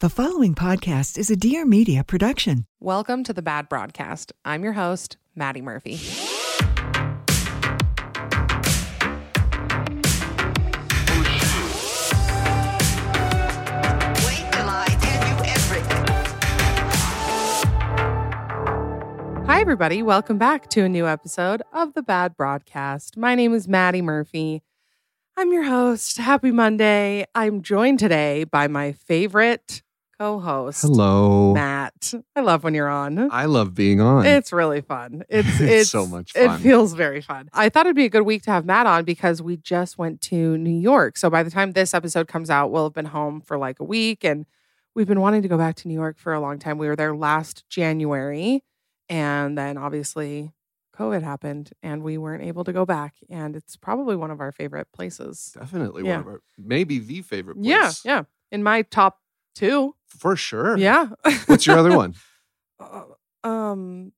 [0.00, 2.66] The following podcast is a Dear Media production.
[2.80, 4.30] Welcome to the Bad Broadcast.
[4.44, 5.96] I'm your host, Maddie Murphy.
[19.46, 20.02] Hi, everybody.
[20.02, 23.16] Welcome back to a new episode of the Bad Broadcast.
[23.16, 24.62] My name is Maddie Murphy.
[25.38, 26.18] I'm your host.
[26.18, 27.24] Happy Monday.
[27.34, 29.82] I'm joined today by my favorite
[30.18, 31.52] co host, Hello.
[31.54, 32.14] Matt.
[32.34, 33.30] I love when you're on.
[33.30, 34.24] I love being on.
[34.26, 35.24] It's really fun.
[35.28, 36.58] It's It's it's so much Fun.
[36.60, 37.48] It feels very fun.
[37.52, 40.20] I thought it'd be a good week to have Matt on because we just went
[40.22, 41.16] to New York.
[41.16, 43.84] So by the time this episode comes out, we'll have been home for like a
[43.84, 44.46] week and
[44.94, 46.78] we've been wanting to go back to New York for a long time.
[46.78, 48.62] We were there last January
[49.08, 50.52] and then obviously
[50.96, 54.52] COVID happened and we weren't able to go back and it's probably one of our
[54.52, 55.54] favorite places.
[55.58, 56.12] Definitely Yeah.
[56.12, 57.66] one of our, maybe the favorite place.
[57.66, 58.22] Yeah, yeah.
[58.50, 59.18] In my top
[59.56, 59.94] 2.
[60.18, 60.76] For sure.
[60.76, 61.08] Yeah.
[61.46, 62.14] What's your other one?
[62.78, 63.04] Uh,
[63.42, 64.12] um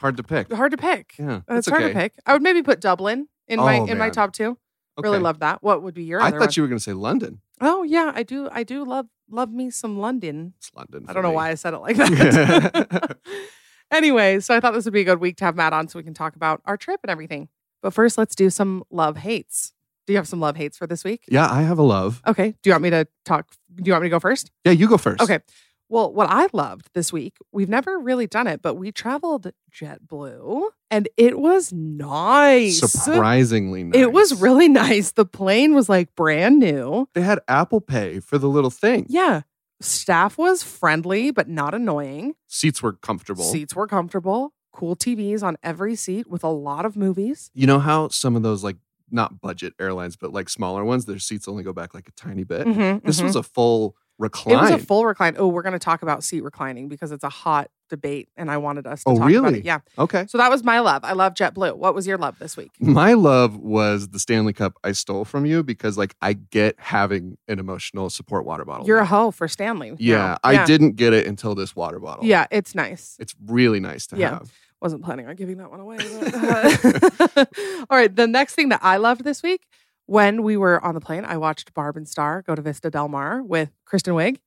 [0.00, 0.52] Hard to pick.
[0.52, 1.14] hard to pick.
[1.16, 1.42] Yeah.
[1.48, 2.12] Uh, it's hard to pick.
[2.26, 4.58] I would maybe put Dublin in my Oh, in my top two.
[5.00, 5.62] Really love that.
[5.62, 6.20] What would be your?
[6.20, 6.48] I thought one?
[6.56, 7.40] you were going to say London.
[7.60, 8.48] Oh yeah, I do.
[8.50, 10.54] I do love love me some London.
[10.58, 11.04] It's London.
[11.08, 11.36] I don't know me.
[11.36, 13.16] why I said it like that.
[13.92, 15.98] anyway, so I thought this would be a good week to have Matt on so
[15.98, 17.48] we can talk about our trip and everything.
[17.80, 19.72] But first, let's do some love hates.
[20.06, 21.24] Do you have some love hates for this week?
[21.28, 22.22] Yeah, I have a love.
[22.26, 22.54] Okay.
[22.62, 23.48] Do you want me to talk?
[23.74, 24.50] Do you want me to go first?
[24.64, 25.22] Yeah, you go first.
[25.22, 25.40] Okay.
[25.88, 30.70] Well, what I loved this week, we've never really done it, but we traveled JetBlue
[30.90, 32.80] and it was nice.
[32.80, 34.00] Surprisingly nice.
[34.00, 35.12] It was really nice.
[35.12, 37.08] The plane was like brand new.
[37.14, 39.06] They had Apple Pay for the little thing.
[39.08, 39.42] Yeah.
[39.80, 42.34] Staff was friendly, but not annoying.
[42.46, 43.44] Seats were comfortable.
[43.44, 44.54] Seats were comfortable.
[44.72, 47.50] Cool TVs on every seat with a lot of movies.
[47.54, 48.76] You know how some of those like
[49.10, 52.44] not budget airlines, but like smaller ones, their seats only go back like a tiny
[52.44, 52.66] bit.
[52.66, 53.24] Mhm, This mhm.
[53.24, 54.56] was a full recline.
[54.56, 55.34] It was a full recline.
[55.38, 58.56] Oh, we're going to talk about seat reclining because it's a hot debate, and I
[58.58, 59.58] wanted us to Oh, talk about really?
[59.58, 59.64] it.
[59.64, 59.80] Yeah.
[59.98, 60.24] okay.
[60.28, 61.02] So that was my love.
[61.04, 61.76] I love JetBlue.
[61.76, 62.70] What was your love this week?
[62.80, 67.36] My love was the Stanley Cup I stole from you because like I get having
[67.48, 68.86] an emotional support water bottle.
[68.86, 69.90] You're a hoe for Stanley.
[69.90, 69.96] now.
[69.98, 72.24] Yeah, I didn't get it until this water bottle.
[72.24, 73.16] Yeah, it's nice.
[73.18, 74.30] It's really nice to Yeah.
[74.38, 74.52] have.
[74.84, 75.96] Wasn't planning on giving that one away.
[75.96, 76.34] but-
[77.36, 77.44] uh,
[77.90, 78.14] All right.
[78.14, 79.62] The next thing that I loved this week,
[80.06, 83.08] when we were on the plane, I watched Barb and Star go to Vista Del
[83.08, 84.26] Mar with Kristen Wiig.
[84.28, 84.38] and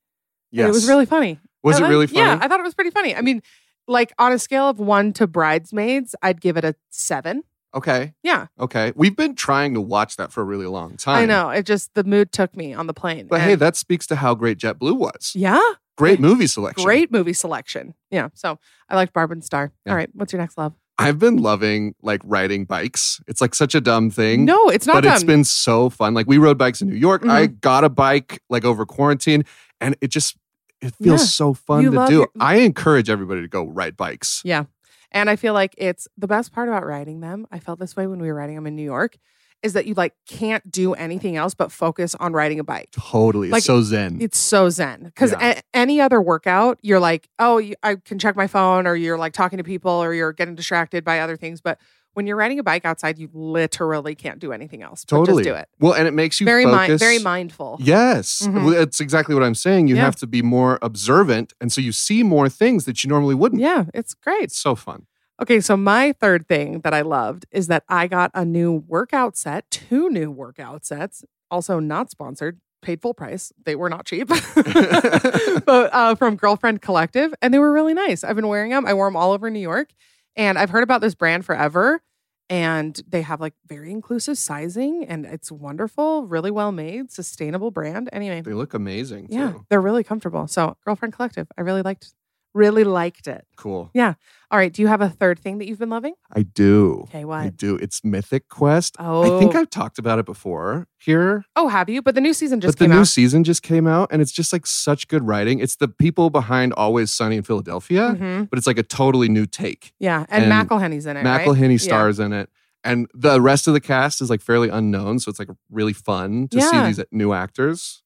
[0.51, 0.67] Yes.
[0.69, 1.39] It was really funny.
[1.63, 2.19] Was I it really funny?
[2.19, 3.15] Yeah, I thought it was pretty funny.
[3.15, 3.41] I mean,
[3.87, 7.41] like on a scale of one to Bridesmaids, I'd give it a seven.
[7.73, 8.13] okay.
[8.21, 8.93] Yeah, Okay.
[8.95, 11.23] We've been trying to watch that for a really long time.
[11.23, 11.49] I know.
[11.49, 13.25] It just, the mood took me on the plane.
[13.27, 15.33] But hey, that speaks to how great JetBlue was.
[15.35, 15.59] yeah,
[15.97, 16.83] Great movie selection.
[16.85, 17.93] great movie selection.
[18.11, 18.29] Yeah.
[18.35, 18.59] So
[18.89, 19.71] I liked Barb and Star.
[19.85, 19.91] Yeah.
[19.91, 20.09] All right.
[20.13, 20.73] What's your next love?
[20.99, 23.21] I've been loving like riding bikes.
[23.27, 24.45] It's like such a dumb thing.
[24.45, 26.13] No, it's not but it's been so fun.
[26.15, 27.23] Like we rode bikes in New York.
[27.25, 27.55] I Mm-hmm.
[27.61, 29.43] got a bike like over quarantine,
[29.79, 30.37] and it just
[30.81, 31.25] it feels Yeah.
[31.27, 32.25] so fun You to do.
[32.39, 34.41] I encourage everybody to go ride bikes.
[34.45, 34.65] Yeah.
[35.11, 37.47] And I feel like it's the best part about riding them.
[37.51, 39.17] I felt this way when we were riding them in New York
[39.63, 42.89] is that you like can't do anything else but focus on riding a bike.
[42.91, 44.17] Totally, Like, it's so zen.
[44.21, 45.61] It's so zen because Yeah.
[45.73, 49.57] any other workout, you're like, oh, I can check my phone, or you're like talking
[49.57, 51.59] to people, or you're getting distracted by other things.
[51.61, 51.79] But
[52.13, 55.05] when you're riding a bike outside, you literally can't do anything else.
[55.05, 55.69] but totally just do it.
[55.79, 57.77] Well, and it makes you Very mind, very mindful.
[57.79, 58.53] Yes, Mhm.
[58.53, 59.87] well, that's exactly what I'm saying.
[59.87, 60.05] You Yeah.
[60.05, 63.61] have to be more observant, and so you see more things that you normally wouldn't.
[63.61, 64.45] Yeah, it's great.
[64.45, 65.05] It's so fun.
[65.41, 69.37] Okay, so my third thing that I loved is that I got a new workout
[69.37, 73.51] set, two new workout sets, also not sponsored, paid full price.
[73.65, 78.23] They were not cheap, but uh, from Girlfriend Collective, and they were really nice.
[78.23, 78.85] I've been wearing them.
[78.85, 79.89] I wore them all over New York,
[80.35, 82.01] and I've heard about this brand forever.
[82.49, 88.09] and they have like very inclusive sizing and it's wonderful, really well made, sustainable brand.
[88.13, 89.27] Anyway, They look amazing.
[89.29, 89.65] yeah, Too.
[89.69, 90.47] they're really comfortable.
[90.47, 92.13] So, Girlfriend Collective, I really liked
[92.53, 93.45] really liked it.
[93.55, 93.89] Cool.
[93.93, 94.15] Yeah.
[94.49, 96.13] All right, do you have a third thing that you've been loving?
[96.33, 97.01] I do.
[97.09, 97.75] Okay, I do.
[97.75, 98.95] It's Mythic Quest.
[98.97, 99.35] Oh.
[99.35, 99.59] I think Oh.
[99.59, 101.43] I've talked about it before here.
[101.55, 102.01] Oh, have you?
[102.01, 102.87] But the new season just came out.
[102.87, 103.07] but the new out.
[103.07, 105.59] season just came out and it's just like such good writing.
[105.59, 108.49] It's the people behind Always Sunny in Philadelphia, Mhm.
[108.49, 109.93] but it's like a totally new take.
[109.99, 111.25] Yeah, and, And McElhenney's in it.
[111.25, 111.45] right?
[111.45, 111.77] McElhenney Yeah.
[111.77, 112.49] stars in it.
[112.83, 115.19] And the rest of the cast is like fairly unknown.
[115.19, 118.01] So it's like really fun to see these new actors.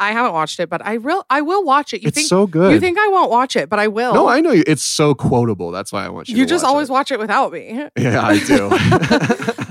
[0.00, 2.02] I haven't watched it, but I real I will watch it.
[2.02, 2.72] You it's think so good.
[2.72, 4.14] you think I won't watch it, but I will.
[4.14, 4.64] no, I know you.
[4.66, 5.70] It's so quotable.
[5.70, 6.92] That's why I want you, You just watch always it.
[6.92, 7.86] watch it without me.
[7.98, 8.64] Yeah, I do.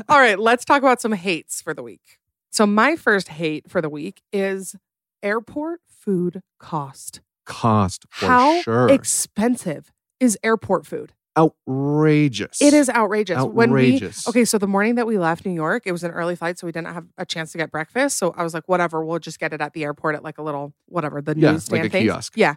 [0.10, 2.20] All right, let's talk about some hates for the week.
[2.52, 4.76] So my first hate for the week is
[5.22, 7.22] airport food cost.
[7.46, 8.90] Cost for How sure.
[8.90, 11.14] expensive is airport food?
[11.40, 12.62] Outrageous.
[12.62, 13.44] It is outrageous.
[13.44, 16.36] When we okay, so the morning that we left New York, it was an early
[16.36, 18.18] flight, so we didn't have a chance to get breakfast.
[18.18, 20.42] So I was like, whatever, we'll just get it at the airport at like a
[20.44, 22.04] little whatever the Yeah, newsstand like thing.
[22.04, 22.34] kiosk.
[22.36, 22.56] Yeah.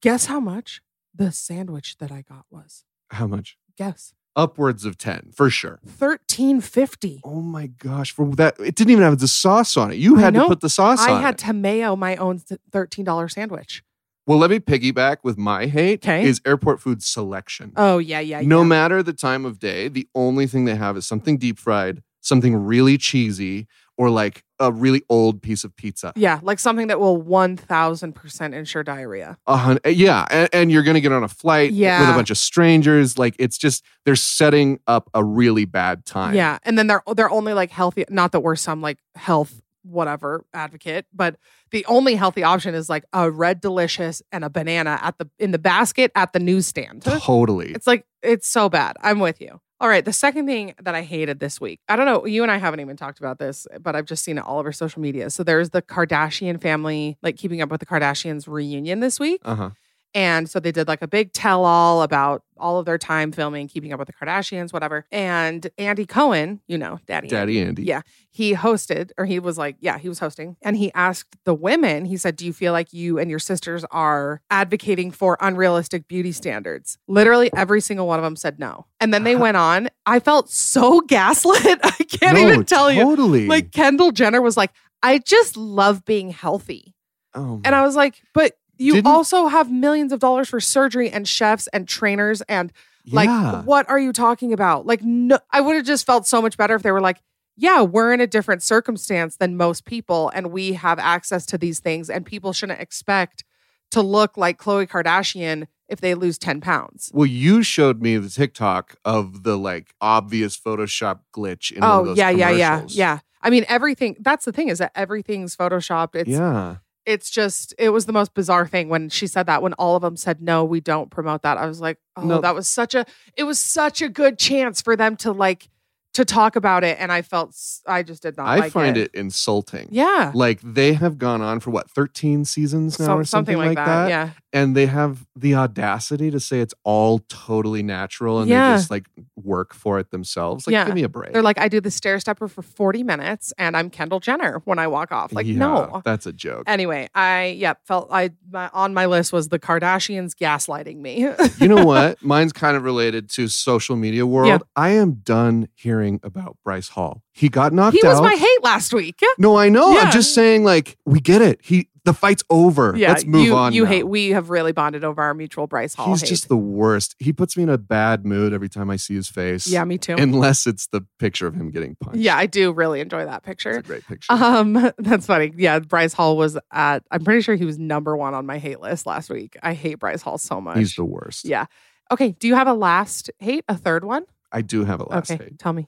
[0.00, 0.80] Guess how much
[1.14, 2.84] the sandwich that I got was?
[3.10, 3.56] How much?
[3.76, 5.78] Guess Upwards of 10, for sure.
[5.86, 7.20] thirteen fifty.
[7.22, 8.12] Oh my gosh.
[8.12, 9.96] For that, it didn't even have the sauce on it.
[9.96, 11.38] You had to put the sauce I on I had it.
[11.44, 12.38] to mayo my own
[12.70, 13.82] thirteen dollar sandwich.
[14.26, 16.24] Well, let me piggyback with my hate 'Kay.
[16.24, 17.72] is airport food selection.
[17.76, 18.40] Oh yeah, yeah.
[18.42, 18.66] no yeah.
[18.66, 22.54] matter the time of day, the only thing they have is something deep fried, something
[22.54, 23.66] really cheesy,
[23.96, 26.12] or like a really old piece of pizza.
[26.14, 29.38] Yeah, like something that will one thousand percent ensure diarrhea.
[29.46, 32.00] A hun- eh, yeah, and, and you're gonna get on a flight yeah.
[32.00, 33.18] with a bunch of strangers.
[33.18, 36.34] Like it's just they're setting up a really bad time.
[36.34, 38.04] Yeah, and then they're they're only like healthy.
[38.08, 41.36] Not that we're some like health whatever advocate, but
[41.70, 45.50] the only healthy option is like a red delicious and a banana at the in
[45.50, 47.02] the basket at the newsstand.
[47.02, 47.72] totally.
[47.72, 48.96] It's like it's so bad.
[49.00, 49.60] I'm with you.
[49.80, 51.80] All right, the second thing that I hated this week.
[51.88, 54.38] I don't know, you and I haven't even talked about this, but I've just seen
[54.38, 55.28] it all over social media.
[55.28, 59.40] So there's the Kardashian family, like keeping up with the Kardashians reunion this week.
[59.44, 59.70] Uh huh.
[60.14, 63.66] And so they did like a big tell all about all of their time filming,
[63.66, 65.04] keeping up with the Kardashians, whatever.
[65.10, 67.82] And Andy Cohen, you know, Daddy, Daddy Andy.
[67.84, 68.02] Yeah.
[68.30, 70.56] He hosted, or he was like, yeah, he was hosting.
[70.62, 73.84] And he asked the women, he said, Do you feel like you and your sisters
[73.90, 76.98] are advocating for unrealistic beauty standards?
[77.08, 78.86] Literally every single one of them said no.
[79.00, 79.42] And then they uh-huh.
[79.42, 79.88] went on.
[80.06, 81.80] I felt so gaslit.
[81.82, 83.02] I can't No, even tell you.
[83.02, 83.46] Totally.
[83.46, 84.72] Like Kendall Jenner was like,
[85.02, 86.94] I just love being healthy.
[87.34, 91.10] oh, And I was like, but you Didn't- also have millions of dollars for surgery
[91.10, 92.72] and chefs and trainers and
[93.10, 93.62] like yeah.
[93.62, 94.86] what are you talking about?
[94.86, 97.20] Like no I would have just felt so much better if they were like,
[97.56, 101.80] yeah, we're in a different circumstance than most people and we have access to these
[101.80, 103.44] things and people shouldn't expect
[103.90, 107.10] to look like Khloe Kardashian if they lose 10 pounds.
[107.12, 112.00] Well, you showed me the TikTok of the like obvious Photoshop glitch in one of
[112.00, 112.68] Oh, those yeah, yeah, yeah.
[112.76, 112.96] commercials.
[112.96, 113.18] Yeah.
[113.42, 116.14] I mean everything that's the thing is that everything's photoshopped.
[116.14, 116.76] It's yeah.
[117.06, 120.02] It's just it was the most bizarre thing when she said that when all of
[120.02, 122.40] them said no we don't promote that i was like oh No.
[122.40, 123.04] that was such a
[123.36, 125.68] it was such a good chance for them to like
[126.14, 127.56] to talk about it and i felt
[127.86, 129.10] i just did not I like find it.
[129.14, 129.88] insulting.
[129.90, 133.76] yeah Like they have gone on for what, 13 seasons now So- or something, like,
[133.76, 134.08] that.
[134.08, 138.70] yeah And they have the audacity to say it's all totally natural and Yeah.
[138.72, 139.06] they just like
[139.36, 140.66] work for it themselves.
[140.66, 140.84] Like, Yeah.
[140.86, 141.32] give me a break.
[141.32, 144.78] they're like i do the stair stepper for 40 minutes and i'm kendall jenner when
[144.78, 146.64] i walk off like Yeah, no That's a joke.
[146.66, 151.28] anyway i yep felt i my, on my list was the kardashians gaslighting me
[151.58, 152.22] you know what?
[152.22, 154.48] Mine's kind of related to social media world.
[154.48, 154.58] Yeah.
[154.76, 157.22] I am done hearing about Bryce Hall.
[157.32, 158.10] He got knocked he out.
[158.10, 159.92] was my hate last week No, I know.
[159.92, 160.00] Yeah.
[160.00, 161.60] I'm just saying, like, we get it.
[161.62, 162.94] He the fight's over.
[162.96, 163.72] yeah Let's move you, on.
[163.72, 163.90] you now.
[163.90, 166.28] hate we have really bonded over our mutual bryce hall He's hate.
[166.28, 167.14] just the worst.
[167.18, 169.66] He puts me in a bad mood every time I see his face.
[169.66, 172.18] yeah me too Unless it's the picture of him getting punched.
[172.18, 173.82] Yeah, I do really enjoy that It's a picture.
[173.82, 174.32] great picture.
[174.32, 175.52] Um, that's funny.
[175.56, 177.04] Yeah, Bryce Hall was at.
[177.10, 179.56] I'm pretty sure he was number one on my hate list last week.
[179.62, 180.78] I hate Bryce Hall so much.
[180.78, 181.44] He's the worst.
[181.44, 181.66] yeah.
[182.10, 182.32] Okay.
[182.32, 183.64] Do you have a last hate?
[183.68, 184.24] A third one?
[184.50, 185.44] I do have a last okay.
[185.44, 185.58] hate.
[185.58, 185.86] Tell me.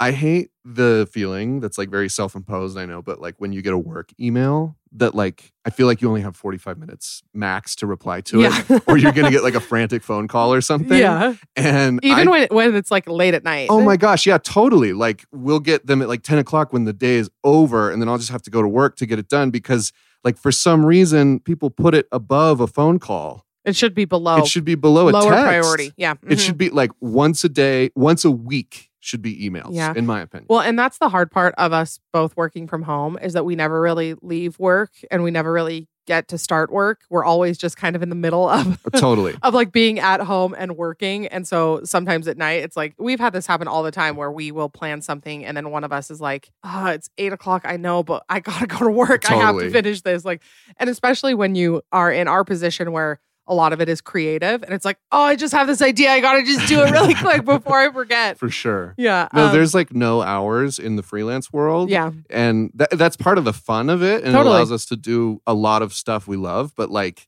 [0.00, 3.72] I hate the feeling that's like very self-imposed, I know, but like when you get
[3.72, 7.86] a work email that like I feel like you only have 45 minutes max to
[7.86, 8.62] reply to yeah.
[8.68, 8.82] it.
[8.86, 10.98] Or you're gonna get like a frantic phone call or something.
[10.98, 11.34] yeah.
[11.56, 13.68] And Even I- when when it's like late at night.
[13.70, 14.92] Oh my gosh, yeah, totally.
[14.92, 18.08] Like we'll get them at like 10 o'clock when the day is over, and then
[18.08, 19.92] I'll just have to go to work to get it done because
[20.24, 23.44] like for some reason people put it above a phone call.
[23.64, 24.38] It should be below.
[24.38, 25.44] it should be below a lower text.
[25.44, 25.92] priority.
[25.96, 26.12] Yeah.
[26.22, 26.40] It mhm.
[26.40, 29.92] should be like once a day, once a week should be emails, Yeah.
[29.96, 30.46] in my opinion.
[30.48, 33.54] Well, and that's the hard part of us both working from home is that we
[33.56, 37.76] never really leave work and we never really get to start work, we're always just
[37.76, 39.36] kind of in the middle of uh, totally.
[39.42, 41.26] of like being at home and working.
[41.26, 44.32] And so sometimes at night, it's like we've had this happen all the time where
[44.32, 47.62] we will plan something and then one of us is like, oh, it's eight o'clock.
[47.66, 49.30] I know, but I gotta go to work.
[49.30, 50.24] I have to finish this.
[50.24, 50.40] Like,
[50.78, 54.62] and especially when you are in our position where a lot of it is creative
[54.62, 56.10] and it's like, oh, I just have this idea.
[56.10, 58.38] I gotta just do it really quick before I forget.
[58.38, 58.94] For sure.
[58.98, 59.28] Yeah.
[59.32, 61.90] No, um, there's like no hours in the freelance world.
[61.90, 62.10] yeah.
[62.30, 64.22] And tha- that's part of the fun of it.
[64.22, 64.54] And Totally.
[64.54, 66.74] it allows us to do a lot of stuff we love.
[66.76, 67.26] But like,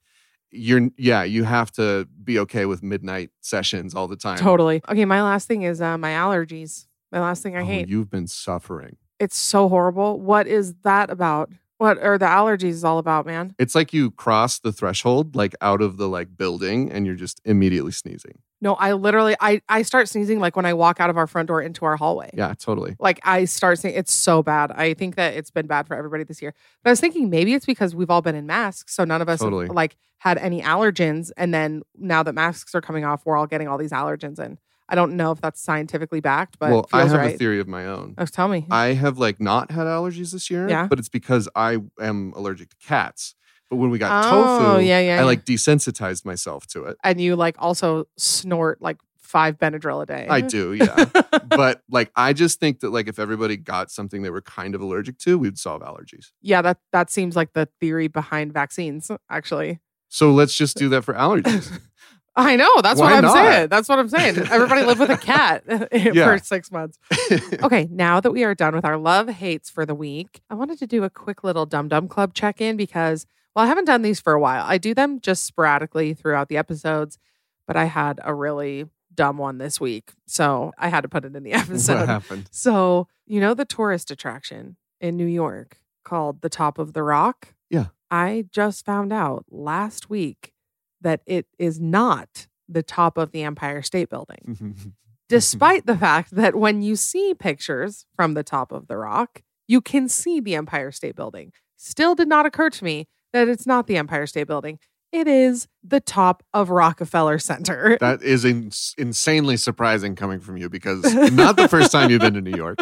[0.53, 4.37] you're, yeah, you have to be okay with midnight sessions all the time.
[4.39, 4.83] Totally.
[4.89, 6.87] Okay, my last thing is uh, my allergies.
[7.13, 7.89] My last thing I Oh, hate.
[7.89, 8.97] You've been suffering.
[9.19, 10.19] It's so horrible.
[10.21, 11.51] What is that about?
[11.81, 13.55] What are the allergies all about, man?
[13.59, 17.41] It's like you cross the threshold, like out of the like building, and you're just
[17.47, 18.41] immediately sneezing.
[18.61, 21.49] No, I literally I I start sneezing like when I walk out of our front
[21.49, 22.33] door into our hallway.
[22.35, 22.97] Yeah, totally.
[23.01, 24.73] Like I start saying it's so bad.
[24.73, 26.53] I think that it's been bad for everybody this year.
[26.85, 29.31] But I was thinking maybe it's because we've all been in masks, so none of
[29.31, 29.69] us Totally.
[29.69, 31.31] have like had any allergens.
[31.39, 34.39] And then now that masks are coming off, we're all getting all these allergens.
[34.39, 34.59] And
[34.91, 37.35] I don't know if that's scientifically backed, but well, I have right.
[37.35, 38.15] a theory of my own.
[38.19, 38.67] Oh, tell me.
[38.71, 40.87] I have like not had allergies this year, Yeah.
[40.89, 43.35] but it's because I am allergic to cats.
[43.71, 46.97] But when we got Oh, tofu, yeah, yeah, I like desensitized myself to it.
[47.05, 50.27] and you like also snort like five Benadryl a day.
[50.29, 51.05] I do, yeah.
[51.49, 54.81] but like I just think that like if everybody got something they were kind of
[54.81, 56.33] allergic to, we'd solve allergies.
[56.43, 59.09] yeah, that that seems like the theory behind vaccines.
[59.31, 59.79] Actually,
[60.09, 61.71] So let's just do that for allergies.
[62.37, 63.35] I know that's what Why I'm not?
[63.35, 63.69] saying.
[63.69, 64.39] That's what I'm saying.
[64.39, 66.25] Everybody live with a cat Yeah.
[66.27, 66.99] for six months.
[67.63, 70.79] Okay, now that we are done with our love hates for the week, I wanted
[70.79, 74.03] to do a quick little Dumb Dumb Club check in because, well, I haven't done
[74.03, 74.65] these for a while.
[74.67, 77.19] I do them just sporadically throughout the episodes,
[77.67, 80.13] but I had a really dumb one this week.
[80.27, 82.07] So I had to put it in the what episode.
[82.07, 82.49] happened?
[82.53, 87.55] So, you know, the tourist attraction in New York called the Top of the Rock?
[87.69, 87.87] Yeah.
[88.11, 90.53] I just found out last week
[91.01, 94.95] that it is not the top of the Empire State Building
[95.31, 99.81] despite the fact that when you see pictures from the top of the rock, you
[99.81, 101.53] can see the Empire State Building.
[101.77, 104.81] Still did not occur to me that it's not the Empire State Building.
[105.13, 107.97] It is the top of Rockefeller Center.
[108.01, 111.03] That is ins- insanely surprising coming from you because
[111.33, 112.79] not the first time you've been to New York.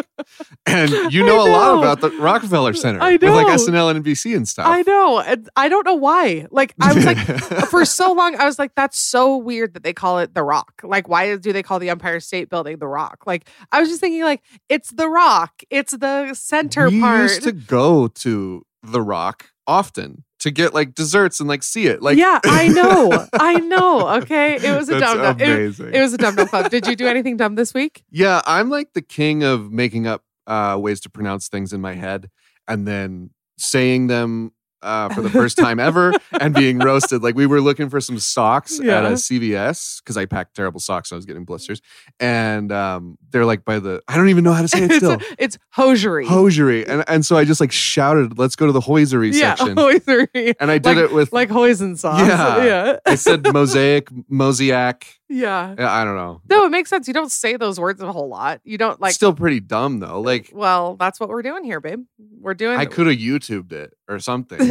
[0.65, 3.47] And you I know, a lot about the Rockefeller Center I with like.
[3.47, 4.67] SNL and NBC and stuff.
[4.67, 5.23] I know.
[5.55, 6.45] I don't know why.
[6.51, 7.17] Like, I was like,
[7.69, 10.81] for so long, I was like, that's so weird that they call it the Rock.
[10.83, 13.25] Like, why do they call the Empire State Building the Rock?
[13.25, 15.63] Like, I was just thinking, like, it's the Rock.
[15.69, 17.21] It's the center we part.
[17.21, 22.01] used to go to the Rock often to get like desserts and like see it.
[22.01, 23.27] Like, yeah, I know.
[23.33, 24.07] I know.
[24.21, 24.55] Okay.
[24.55, 25.39] It was a That's dumb dumb.
[25.39, 26.71] It, it was a dumb dumb club.
[26.71, 28.03] Did you do anything dumb this week?
[28.09, 31.93] Yeah, I'm like the king of making up uh, ways to pronounce things in my
[31.93, 32.29] head
[32.67, 37.21] and then saying them uh, for the first time ever and being roasted.
[37.21, 41.11] Like we were looking for some socks at a CVS because I packed terrible socks.
[41.11, 41.81] and I was getting blisters,
[42.19, 44.97] and um, they're like by the I don't even know how to say it it's,
[44.97, 45.17] still.
[45.37, 46.25] it's hosiery.
[46.25, 49.77] Hosiery, and and so I just like shouted, "Let's go to the hosiery yeah, section."
[49.77, 50.55] hosiery.
[50.59, 52.19] And I did like, it with like hoisin sauce.
[52.19, 52.63] Yeah.
[52.63, 52.99] Yeah.
[53.05, 55.18] I said mosaic, mosaic.
[55.29, 55.75] Yeah.
[55.77, 56.41] Yeah, I don't know.
[56.49, 57.07] No, it makes sense.
[57.07, 58.61] You don't say those words a whole lot.
[58.63, 59.13] You don't like.
[59.13, 60.17] Still pretty dumb though.
[60.17, 62.03] Uh, like well, that's what we're doing here, babe.
[62.39, 62.79] We're doing.
[62.79, 64.59] I could have YouTubed it or something.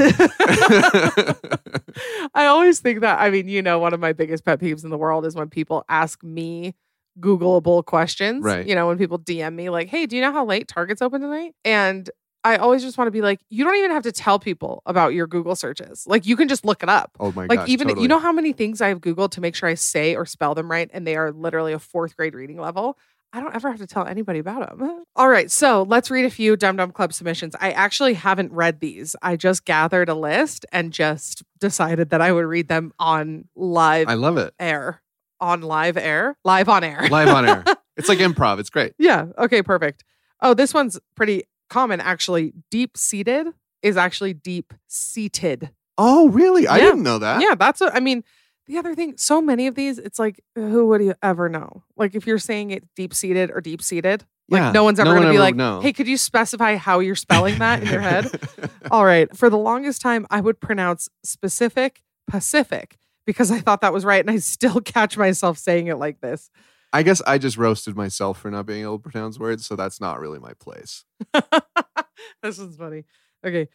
[2.35, 3.21] I always think that.
[3.21, 5.49] I mean, you know, one of my biggest pet peeves in the world is when
[5.49, 6.75] people ask me
[7.21, 8.45] Googleable questions.
[8.45, 8.67] Right.
[8.67, 11.21] You know, when people DM me like, "Hey, do you know how late Target's open
[11.21, 12.11] tonight?" And
[12.49, 15.13] I always just want to be like, you don't even have to tell people about
[15.15, 16.07] your Google searches.
[16.07, 17.11] Like, you can just look it up.
[17.21, 17.49] oh my god.
[17.51, 18.03] like gosh, even totally.
[18.03, 20.71] you know how many things I've Googled to make sure I say or spell them
[20.71, 22.99] right, and they are literally a fourth grade reading level.
[23.31, 25.05] I don't ever have to tell anybody about them.
[25.17, 27.55] All right, so let's read a few Dumb Dumb Club submissions.
[27.61, 29.15] I actually haven't read these.
[29.21, 34.09] I just gathered a list and just decided that I would read them on live
[34.09, 34.55] I love it.
[34.59, 35.03] air.
[35.41, 36.39] On live air?
[36.45, 37.07] Live on air.
[37.11, 37.65] Live on air.
[37.99, 38.61] It's like improv.
[38.61, 38.93] It's great.
[38.97, 39.27] yeah.
[39.37, 40.05] Okay, perfect.
[40.41, 42.53] Oh, this one's pretty common actually.
[42.71, 43.49] Deep seated
[43.83, 45.71] is actually deep seated.
[45.97, 46.67] Oh, really?
[46.67, 46.85] I Yeah.
[46.87, 47.41] didn't know that.
[47.41, 48.25] Yeah, that's what I mean.
[48.67, 51.85] The other thing, so many of these, it's like, who would you ever know?
[51.97, 55.15] Like, if you're saying it deep seated or deep seated, like, Yeah, no one's ever
[55.15, 55.81] no to be like, know.
[55.81, 58.31] hey, could you specify how you're spelling that in your head?
[58.91, 59.35] All right.
[59.35, 64.21] For the longest time, I would pronounce specific Pacific because I thought that was right.
[64.21, 66.51] And I still catch myself saying it like this.
[66.93, 70.01] I guess I just roasted myself for not being able to pronounce words, so that's
[70.01, 71.05] not really my place.
[72.43, 73.05] this is funny.
[73.47, 73.69] Okay.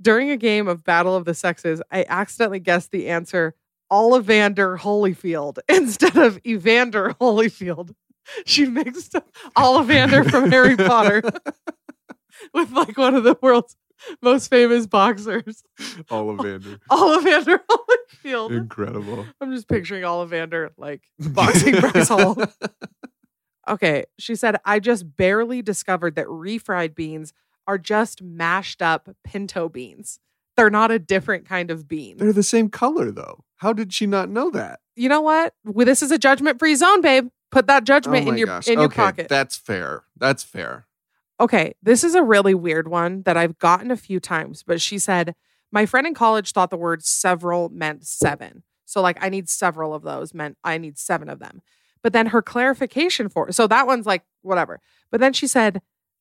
[0.00, 3.54] During a game of Battle of the Sexes, I accidentally guessed the answer
[3.90, 7.94] Ollivander Holyfield instead of Evander Holyfield.
[8.46, 11.22] She mixed up Ollivander from Harry Potter
[12.54, 13.76] with like one of the world's
[14.22, 15.62] Most famous boxers.
[16.10, 16.78] Ollivander.
[16.90, 18.50] Ollivander Holyfield.
[18.50, 19.26] Incredible.
[19.40, 22.36] I'm just picturing Ollivander like boxing Bryce Hall.
[23.68, 27.32] Okay, she said, I just barely discovered that refried beans
[27.66, 30.18] are just mashed up pinto beans.
[30.56, 32.16] They're not a different kind of bean.
[32.16, 33.44] They're the same color though.
[33.56, 34.80] How did she not know that?
[35.00, 35.54] you know what?
[35.64, 37.28] Well, this is a judgment free zone, babe.
[37.50, 38.68] Put that judgment oh in your gosh.
[38.68, 39.28] in your okay, pocket.
[39.28, 40.04] That's fair.
[40.16, 40.86] That's fair.
[41.40, 44.98] Okay, this is a really weird one that I've gotten a few times, but she
[44.98, 45.34] said,
[45.72, 48.62] My friend in college thought the word several meant seven.
[48.84, 51.62] So, like, I need several of those meant I need seven of them.
[52.02, 54.80] But then her clarification for so that one's like, whatever.
[55.10, 55.80] But then she said,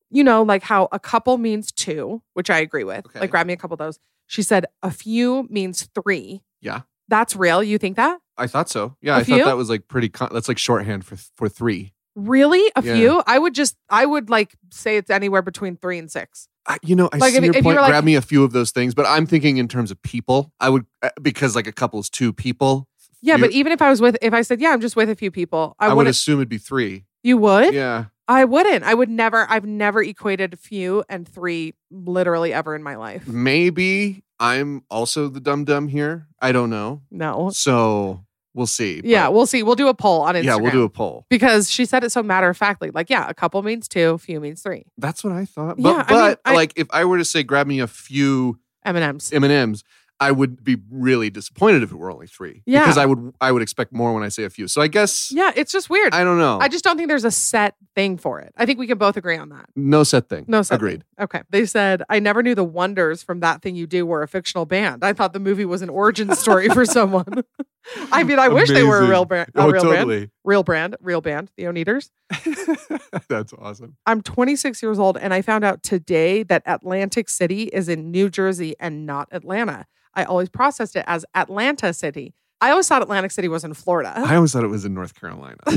[0.10, 3.06] You know, like how a couple means two, which I agree with.
[3.08, 3.20] Okay.
[3.20, 4.00] Like, grab me a couple of those.
[4.28, 6.44] She said, A few means three.
[6.62, 6.82] Yeah.
[7.10, 7.62] That's real.
[7.64, 8.20] You think that?
[8.38, 8.96] I thought so.
[9.02, 9.40] Yeah, A I few?
[9.40, 10.08] thought that was like pretty.
[10.10, 11.94] Con- that's like shorthand for for three.
[12.28, 12.72] Really?
[12.76, 12.96] A Yeah.
[12.96, 13.24] few?
[13.26, 16.48] I would just, I would like say it's anywhere between three and six.
[16.68, 17.76] I, you know, I Like, see if- your if point.
[17.78, 20.02] were like- Grab me a few of those things, but I'm thinking in terms of
[20.02, 20.52] people.
[20.60, 22.88] I would uh, because like a couple is two people.
[23.22, 25.10] Yeah, You- but even if I was with, if I said, yeah, I'm just with
[25.10, 27.06] a few people, I, I, would assume it'd be three.
[27.24, 27.74] you would?
[27.74, 28.84] Yeah, I wouldn't.
[28.84, 29.46] I would never.
[29.50, 33.28] I've never equated a few and three literally ever in my life.
[33.28, 36.28] maybe I'm also the dumb dumb here.
[36.42, 37.02] I don't know.
[37.12, 37.50] No.
[37.54, 39.01] So we'll see.
[39.03, 39.63] Yeah, but- we'll see.
[39.63, 40.44] We'll do a poll on Instagram.
[40.44, 41.25] yeah, we'll do a poll.
[41.29, 42.91] because she said it so matter of factly.
[42.91, 44.86] Like, yeah, a couple means two, few means three.
[44.98, 45.77] That's what I thought.
[45.79, 47.88] Yeah, But I mean, but I- like if I were to say grab me a
[47.88, 49.32] few M and M's.
[49.34, 49.84] M and M's,
[50.22, 52.62] I would be really disappointed if it were only three.
[52.65, 52.82] Yeah.
[52.82, 54.68] because I would I would expect more when I say a few.
[54.68, 56.13] So I guess Yeah, it's just weird.
[56.13, 56.60] I don't know.
[56.60, 58.53] I just don't think there's a set thing for it.
[58.58, 59.70] I think we can both agree on that.
[59.77, 60.44] no set thing.
[60.50, 61.06] No set Agreed.
[61.18, 61.24] thing.
[61.24, 61.41] Okay.
[61.51, 64.65] They said, I never knew the wonders from that thing you do were a fictional
[64.65, 65.06] band.
[65.06, 67.46] I thought the movie was an origin story for someone.
[68.12, 69.50] I mean, I wish they were a real oh, brand.
[69.55, 70.29] A Oh, real totally.
[70.43, 70.96] Real brand.
[71.01, 71.51] Real band.
[71.58, 72.10] The Oneders.
[73.29, 73.98] That's awesome.
[74.05, 78.29] I'm 26 years old and I found out today that Atlantic City is in New
[78.29, 79.86] Jersey and not Atlanta.
[80.13, 82.34] I always processed it as Atlanta City.
[82.62, 84.12] I always thought Atlantic City was in Florida.
[84.15, 85.55] I always thought it was in North Carolina.
[85.67, 85.75] All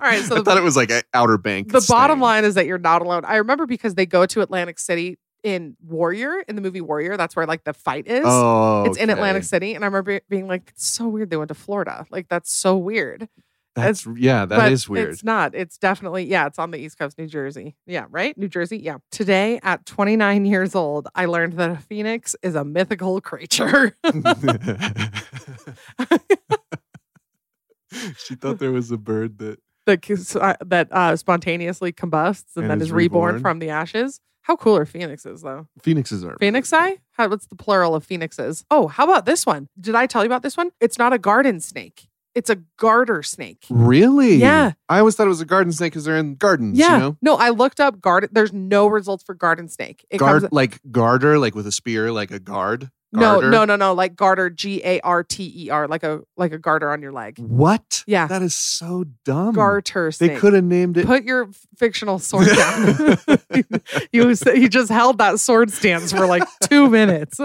[0.00, 1.72] right, so I the- thought it was like a Outer Bank.
[1.72, 3.24] the bottom line is that you're not alone.
[3.24, 7.16] I remember because they go to Atlantic City in Warrior, in the movie Warrior.
[7.16, 8.24] That's where like the fight is.
[8.26, 9.12] Oh, It's in okay.
[9.12, 9.74] Atlantic City.
[9.74, 12.04] And I remember being like, it's so weird they went to Florida.
[12.10, 13.28] Like, that's so weird.
[13.76, 15.10] That's yeah, that is weird.
[15.10, 15.54] It's not.
[15.54, 17.76] It's definitely, yeah, it's on the East Coast, New Jersey.
[17.86, 18.36] Yeah, right?
[18.36, 18.78] New Jersey.
[18.78, 18.96] Yeah.
[19.12, 23.96] Today, at 29 years old, I learned that a phoenix is a mythical creature.
[28.16, 32.70] she thought there was a bird that that uh, that uh, spontaneously combusts and, And
[32.72, 33.42] then is is reborn, reborn.
[33.42, 34.20] from the ashes.
[34.46, 35.66] How cool are phoenixes, though?
[35.82, 36.36] phoenixes are.
[36.36, 36.98] Phoenixi?
[37.12, 38.64] How, what's the plural of phoenixes?
[38.70, 39.68] Oh, how about this one?
[39.80, 40.70] Did I tell you about this one?
[40.80, 42.06] It's not a garden snake.
[42.36, 43.64] It's a garter snake.
[43.70, 44.36] Really?
[44.36, 44.72] Yeah.
[44.88, 46.78] I always thought it was a garden snake because they're in gardens.
[46.78, 46.92] Yeah.
[46.92, 47.16] You know?
[47.22, 48.28] No, I looked up garden.
[48.30, 50.06] There's no results for garden snake.
[50.10, 50.52] It Guard comes.
[50.52, 52.90] like garter, like with a spear, like a guard.
[53.12, 53.50] No, Garter?
[53.50, 53.94] no, no, no.
[53.94, 57.12] Like garter, G A R T E R, like a like a garter on your
[57.12, 57.38] leg.
[57.38, 58.02] What?
[58.06, 58.26] Yeah.
[58.26, 59.54] That is so dumb.
[59.54, 61.06] Garter They could have named it.
[61.06, 63.18] Put your fictional sword down.
[64.12, 67.40] you you just held that sword stance for like two minutes.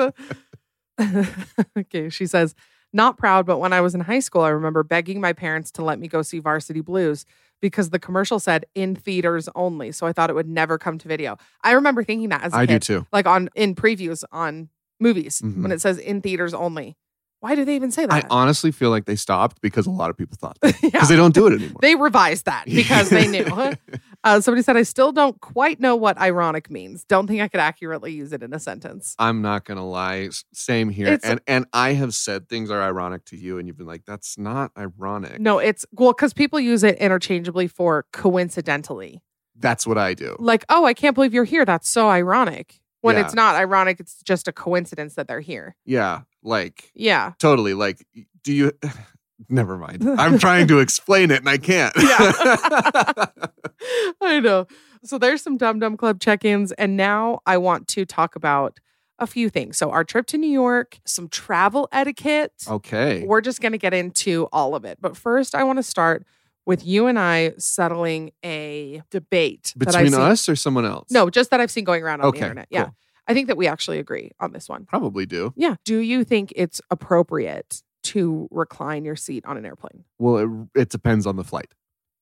[1.78, 2.56] okay, she says,
[2.94, 5.84] not proud, but when I was in high school, I remember begging my parents to
[5.84, 7.26] let me go see Varsity Blues
[7.62, 9.92] because the commercial said in theaters only.
[9.92, 11.38] So I thought it would never come to video.
[11.64, 13.08] I remember thinking that as a I do kid, too.
[13.14, 14.70] like on in previews on
[15.02, 15.64] movies Mhm.
[15.64, 16.96] when it says in theaters only.
[17.40, 18.14] Why do they even say that?
[18.14, 21.06] I honestly feel like they stopped because a lot of people thought because Yeah.
[21.06, 21.80] they don't do it anymore.
[21.82, 23.46] They revised that because they knew.
[24.24, 27.04] Uh, somebody said, I still don't quite know what ironic means.
[27.06, 29.16] Don't think I could accurately use it in a sentence.
[29.18, 30.30] I'm not gonna lie.
[30.54, 31.08] Same here.
[31.08, 34.06] It's- and and I have said things are ironic to you, and you've been like,
[34.06, 39.24] "That's not ironic." No, it's well, because people use it interchangeably for coincidentally.
[39.56, 40.36] That's what I do.
[40.38, 41.66] Like, oh, I can't believe you're here.
[41.66, 42.80] That's so ironic.
[43.02, 43.26] When Yeah.
[43.26, 45.76] it's not ironic, it's just a coincidence that they're here.
[45.86, 47.34] Yeah, like Yeah.
[47.40, 47.74] totally.
[47.74, 48.06] Like,
[48.44, 48.72] do you?
[49.50, 50.08] Never mind.
[50.20, 51.94] I'm trying to explain it, and I can't.
[51.98, 52.32] Yeah.
[54.22, 54.68] I know.
[55.04, 56.72] So there's some Dumb Dumb Club check ins.
[56.74, 58.80] And now I want to talk about
[59.18, 59.78] a few things.
[59.78, 62.54] So, our trip to New York, some travel etiquette.
[62.68, 63.24] okay.
[63.26, 64.98] We're just going to get into all of it.
[65.02, 66.26] But first, I want to start
[66.66, 71.10] with you and I settling a debate Between us or someone else?
[71.12, 72.68] No, just that I've seen going around on Okay, the internet.
[72.70, 72.84] Yeah.
[72.86, 72.96] cool.
[73.28, 74.86] I think that we actually agree on this one.
[74.86, 75.54] Probably do.
[75.56, 75.76] Yeah.
[75.86, 80.06] Do you think it's appropriate to recline your seat on an airplane?
[80.20, 80.38] Well,
[80.76, 81.72] it, it depends on the flight.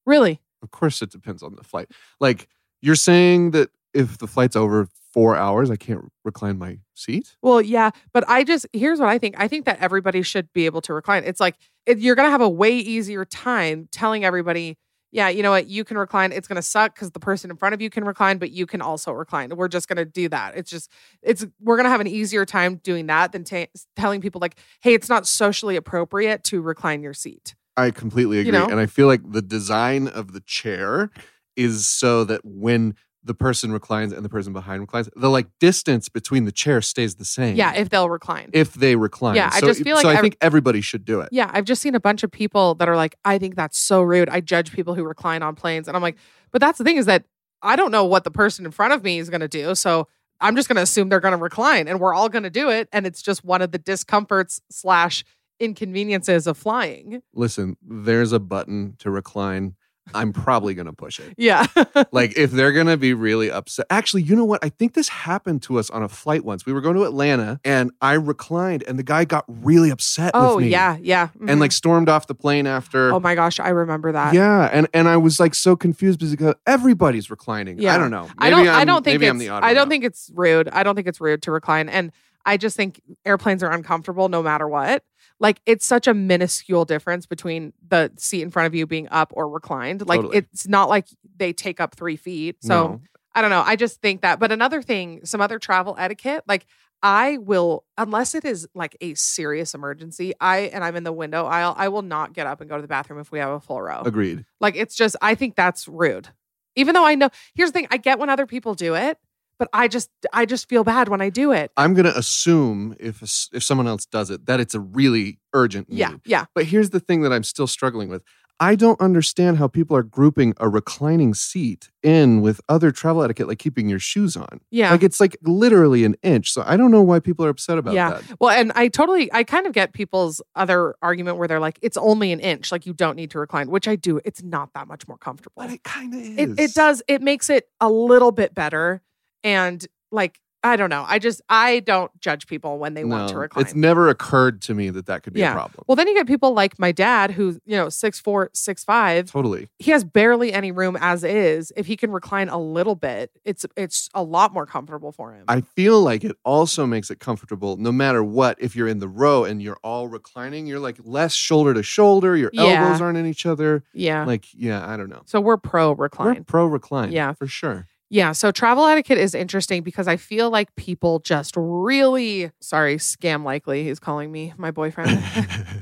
[0.05, 0.41] Really?
[0.61, 1.89] Of course, it depends on the flight.
[2.19, 2.47] Like
[2.81, 7.35] you're saying that if the flight's over four hours, I can't recline my seat.
[7.41, 9.35] Well, yeah, but I just here's what I think.
[9.37, 11.23] I think that everybody should be able to recline.
[11.23, 14.77] It's like it, you're going to have a way easier time telling everybody
[15.11, 16.31] yeah, you know what, you can recline.
[16.31, 18.81] It's gonna suck because the person in front of you can recline, but you can
[18.81, 19.49] also recline.
[19.55, 20.55] We're just gonna do that.
[20.55, 20.91] It's just
[21.23, 24.93] it's we're gonna have an easier time doing that than ta telling people like, hey,
[24.93, 27.55] it's not socially appropriate to recline your seat.
[27.75, 28.51] I completely agree.
[28.51, 28.67] know?
[28.67, 31.09] And I feel like the design of the chair
[31.55, 36.09] is so that when the person reclines and the person behind reclines, the like distance
[36.09, 37.55] between the chair stays the same.
[37.55, 38.49] Yeah, if they'll recline.
[38.53, 39.35] if they recline.
[39.35, 41.29] Yeah, I so, just feel like so I think everybody should do it.
[41.31, 44.01] Yeah, I've just seen a bunch of people that are like, I think that's so
[44.01, 44.29] rude.
[44.29, 45.87] I judge people who recline on planes.
[45.87, 46.17] And I'm like,
[46.51, 47.25] but that's the thing is that
[47.61, 49.75] I don't know what the person in front of me is going to do.
[49.75, 50.07] So
[50.39, 52.69] I'm just going to assume they're going to recline and we're all going to do
[52.69, 52.87] it.
[52.93, 55.25] And it's just one of the discomforts slash
[55.59, 57.21] inconveniences of flying.
[57.33, 59.75] Listen, there's a button to recline.
[60.13, 61.33] I'm probably going to push it.
[61.37, 61.65] Yeah.
[62.11, 63.85] Like if they're going to be really upset.
[63.89, 64.63] Actually, you know what?
[64.63, 66.65] I think this happened to us on a flight once.
[66.65, 70.55] We were going to Atlanta and I reclined and the guy got really upset oh,
[70.55, 70.71] with me.
[70.71, 70.97] yeah.
[71.01, 71.27] Yeah.
[71.39, 71.49] Mhm.
[71.51, 73.13] And like stormed off the plane after.
[73.13, 74.33] oh my gosh, I remember that.
[74.33, 77.79] yeah, and and I was like so confused because everybody's reclining.
[77.79, 77.93] Yeah.
[77.95, 78.27] I don't know.
[78.37, 78.67] I don't.
[78.67, 79.31] I I'm- don't think maybe it's.
[79.31, 79.89] I'm the I don't out.
[79.89, 80.69] think it's rude.
[80.69, 82.11] I don't think it's rude to recline, and
[82.45, 85.03] I just think airplanes are uncomfortable no matter what.
[85.39, 89.31] Like it's such a minuscule difference between the seat in front of you being up
[89.35, 90.07] or reclined.
[90.07, 90.37] Like Totally.
[90.37, 92.57] it's not like they take up three feet.
[92.63, 93.01] So No.
[93.35, 93.63] I don't know.
[93.65, 94.39] I just think that.
[94.39, 96.65] But another thing, some other travel etiquette, like.
[97.01, 101.45] I will, unless it is like a serious emergency, I and I'm in the window
[101.45, 103.61] aisle, I will not get up and go to the bathroom if we have a
[103.61, 104.01] full row.
[104.03, 104.43] agreed.
[104.59, 106.27] Like it's just I think that's rude.
[106.75, 109.17] Even though I know here's the thing, I get when other people do it,
[109.59, 111.71] but I just I just feel bad when I do it.
[111.77, 113.21] I'm gonna assume if
[113.53, 115.99] if someone else does it that it's a really urgent need.
[115.99, 116.45] Yeah, yeah.
[116.55, 118.23] But here's the thing that I'm still struggling with.
[118.61, 123.47] I don't understand how people are grouping a reclining seat in with other travel etiquette,
[123.47, 124.59] like keeping your shoes on.
[124.69, 124.91] Yeah.
[124.91, 126.51] Like it's like literally an inch.
[126.51, 128.09] So I don't know why people are upset about yeah.
[128.09, 128.23] that.
[128.39, 131.95] Well, and I totally I kind of get people's other argument where they're like, it's
[131.95, 134.19] only an inch, like you don't need to recline, which I do.
[134.25, 135.53] It's not that much more comfortable.
[135.55, 136.37] But it kind of is.
[136.37, 139.01] It it does, it makes it a little bit better.
[139.43, 141.05] And like, I don't know.
[141.07, 143.63] I just I don't judge people when they want to recline.
[143.63, 145.51] It's never occurred to me that that could be Yeah.
[145.51, 145.85] a problem.
[145.87, 149.31] well, then you get people like my dad, who's you know six four, six five,
[149.31, 149.69] totally.
[149.79, 151.71] he has barely any room as is.
[151.77, 155.45] If he can recline a little bit, it's it's a lot more comfortable for him.
[155.47, 158.57] I feel like it also makes it comfortable no matter what.
[158.59, 162.35] If you're in the row and you're all reclining, you're like less shoulder to shoulder.
[162.35, 162.63] Your Yeah.
[162.83, 163.85] elbows aren't in each other.
[163.93, 164.25] yeah.
[164.25, 165.21] Like, yeah, I don't know.
[165.25, 166.43] so we're pro We're recline.
[166.43, 167.13] pro recline.
[167.13, 167.31] Yeah.
[167.31, 167.87] for sure.
[168.09, 168.31] Yeah.
[168.31, 173.83] So travel etiquette is interesting because I feel like people just really sorry, scam likely.
[173.83, 175.09] He's calling me my boyfriend.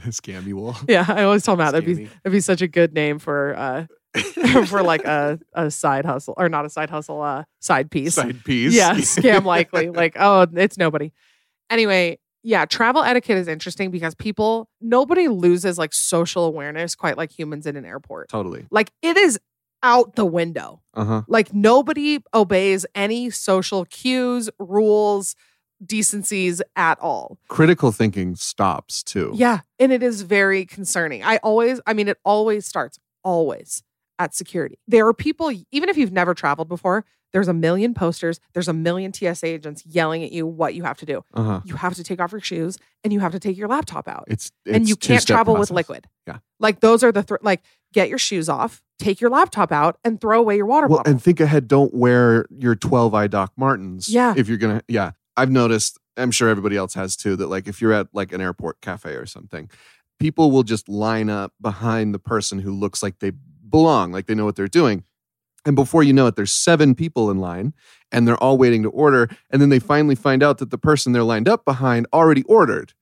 [0.08, 0.76] Scammy wall.
[0.88, 2.10] yeah, I always tell Matt that'd be Scammy.
[2.24, 3.86] that'd be such a good name for uh
[4.66, 8.16] for like a, a side hustle or not a side hustle, uh side piece.
[8.16, 8.74] Side piece.
[8.74, 9.90] Yeah, scam likely.
[9.90, 11.12] Like, oh, it's nobody.
[11.70, 17.32] Anyway, yeah, travel etiquette is interesting because people, nobody loses like social awareness quite like
[17.38, 18.30] humans in an airport.
[18.30, 18.66] totally.
[18.72, 19.38] Like, it is
[19.84, 20.82] out the window.
[20.94, 21.22] Uh huh.
[21.28, 25.36] Like, nobody obeys any social cues, rules,
[25.86, 27.38] decencies at all.
[27.50, 29.32] Critical thinking stops too.
[29.36, 29.60] Yeah.
[29.80, 31.24] And it is very concerning.
[31.24, 33.84] I always, I mean, it always starts, always
[34.20, 34.80] at security.
[34.88, 38.74] There are people, even if you've never traveled before, there's a million posters, there's a
[38.74, 41.24] million TSA agents yelling at you what you have to do.
[41.34, 41.62] Uh huh.
[41.66, 44.24] You have to take off your shoes and you have to take your laptop out.
[44.28, 46.08] It's, and you can't travel with liquid.
[46.26, 46.38] Yeah.
[46.60, 47.62] Like those are the, th- like,
[47.94, 51.12] get your shoes off, take your laptop out, and throw away your water Well, bottle.
[51.12, 51.68] and think ahead.
[51.68, 54.10] Don't wear your 12 eye Doc Martens.
[54.10, 54.34] Yeah.
[54.36, 55.12] If you're gonna, yeah.
[55.36, 56.00] I've noticed.
[56.18, 57.36] I'm sure everybody else has too.
[57.36, 59.70] That like if you're at like an airport cafe or something,
[60.20, 63.32] people will just line up behind the person who looks like they
[63.70, 65.04] belong, like they know what they're doing.
[65.66, 67.74] And before you know it, there's seven people in line
[68.12, 69.30] and they're all waiting to order.
[69.52, 72.94] And then they finally find out that the person they're lined up behind already ordered.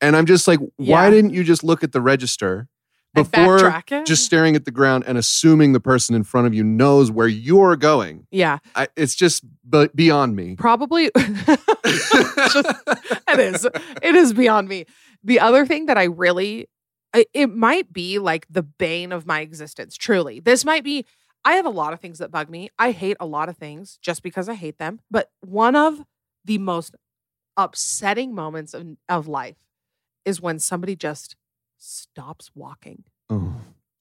[0.00, 1.10] And I'm just like, why Yeah.
[1.10, 2.68] didn't you just look at the register
[3.14, 7.10] before just staring at the ground and assuming the person in front of you knows
[7.10, 8.26] where you're going?
[8.30, 10.56] yeah, I, it's just be- beyond me.
[10.56, 11.10] probably.
[11.14, 12.72] Just-
[13.28, 13.64] it is.
[14.02, 14.86] It is beyond me.
[15.24, 16.68] The other thing that I really,
[17.34, 19.96] it might be like the bane of my existence.
[19.96, 21.04] Truly, this might be.
[21.44, 22.70] I have a lot of things that bug me.
[22.78, 25.00] I hate a lot of things just because I hate them.
[25.10, 26.00] But one of
[26.44, 26.94] the most
[27.56, 29.56] upsetting moments of, of life
[30.24, 31.34] is when somebody just
[31.82, 33.54] stops walking Oh.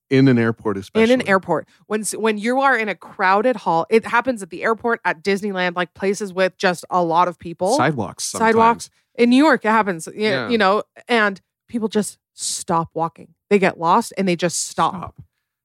[0.09, 1.13] In an airport, especially.
[1.13, 4.61] in an airport when when you are in a crowded hall it happens at the
[4.61, 8.25] airport at disneyland like places with just a lot of people Sidewalks.
[8.25, 8.49] Sometimes.
[8.49, 10.49] sidewalks in new york it happens y- Yeah.
[10.49, 11.39] you know and
[11.69, 15.15] people just stop walking they get lost and they just stop, Stop.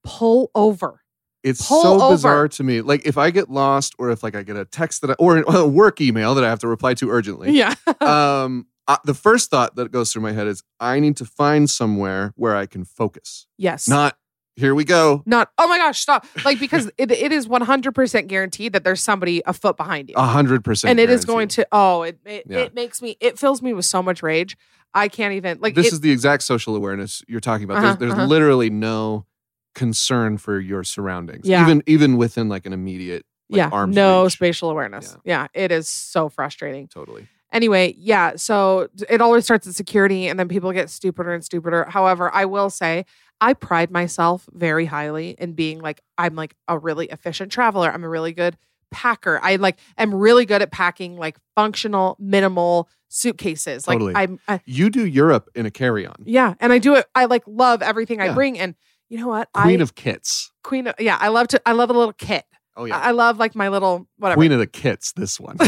[0.05, 1.03] pull over
[1.43, 2.15] It's Pull so over.
[2.15, 2.81] bizarre to me.
[2.83, 5.39] Like if I get lost, or if like I get a text that, I, or
[5.47, 7.51] a work email that I have to reply to urgently.
[7.53, 11.25] yeah Um, uh, the first thought that goes through my head is I need to
[11.25, 14.17] find somewhere where I can focus, yes not
[14.57, 15.23] here we go.
[15.27, 16.27] Not, oh my gosh, stop.
[16.45, 20.15] Like, because it, it is 100% guaranteed that there's somebody a foot behind you.
[20.17, 20.91] A hundred percent.
[20.91, 22.61] and it is going to, oh, it, it, Yeah.
[22.61, 24.57] it makes me, it fills me with so much rage.
[24.95, 27.79] I can't even, like, this it, is the exact social awareness you're talking about.
[27.79, 28.25] Uh-huh, there's there's uh-huh.
[28.25, 29.27] literally no
[29.75, 31.47] concern for your surroundings.
[31.47, 31.63] Yeah.
[31.63, 35.17] Even even within like an immediate like, yeah, no spatial awareness.
[35.23, 35.49] Yeah.
[35.53, 36.89] it is so frustrating.
[36.89, 37.29] Totally.
[37.53, 41.85] Anyway, yeah, so it always starts at security and then people get stupider and stupider.
[41.85, 43.07] However, I will say
[43.41, 47.91] I pride myself very highly in being like I'm like a really efficient traveler.
[47.91, 48.57] I'm a really good
[48.91, 49.39] packer.
[49.43, 53.87] I like am really good at packing like functional minimal suitcases.
[53.87, 54.15] Like Totally.
[54.17, 56.17] I'm I, You do Europe in a carry-on.
[56.25, 58.75] yeah, and I do it I like love everything I bring and
[59.09, 59.49] you know what?
[59.55, 60.51] I Queen I of kits.
[60.65, 62.45] queen of, yeah, I love to I love a little kit.
[62.77, 62.99] Oh yeah.
[62.99, 64.39] I, I love like my little whatever.
[64.39, 65.57] Queen of the kits, this one.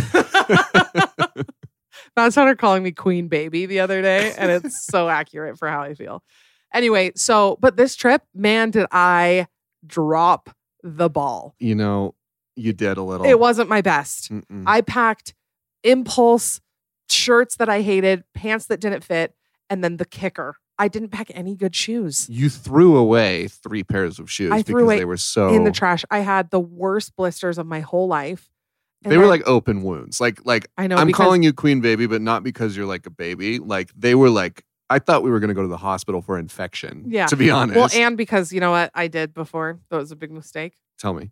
[2.19, 5.83] Matt started calling me Queen Baby the other day, and it's so accurate for how
[5.83, 6.25] I feel.
[6.75, 9.47] Anyway, so but this trip, man, did I
[9.87, 10.51] drop
[10.83, 11.55] the ball.
[11.61, 12.15] you know,
[12.57, 13.25] you did a little.
[13.25, 14.33] It wasn't my best.
[14.33, 14.65] Mm-mm.
[14.67, 15.35] I packed
[15.85, 16.61] impulse
[17.09, 19.35] shirts that I hated, pants that didn't fit,
[19.71, 20.57] and then the kicker.
[20.77, 24.87] I didn't pack any good shoes you threw away three pairs of shoes I threw
[24.87, 26.05] because they were so in the trash.
[26.11, 28.49] I had the worst blisters of my whole life.
[29.05, 30.21] And They were like open wounds.
[30.21, 33.07] Like like I know I'm because- calling you queen baby, but not because you're like
[33.07, 33.59] a baby.
[33.59, 36.39] Like they were like I thought we were going to go to the hospital for
[36.39, 37.05] infection.
[37.09, 37.27] Yeah.
[37.27, 37.77] To be honest.
[37.77, 40.75] well, and because you know what I did before, that was a big mistake.
[40.99, 41.31] Tell me.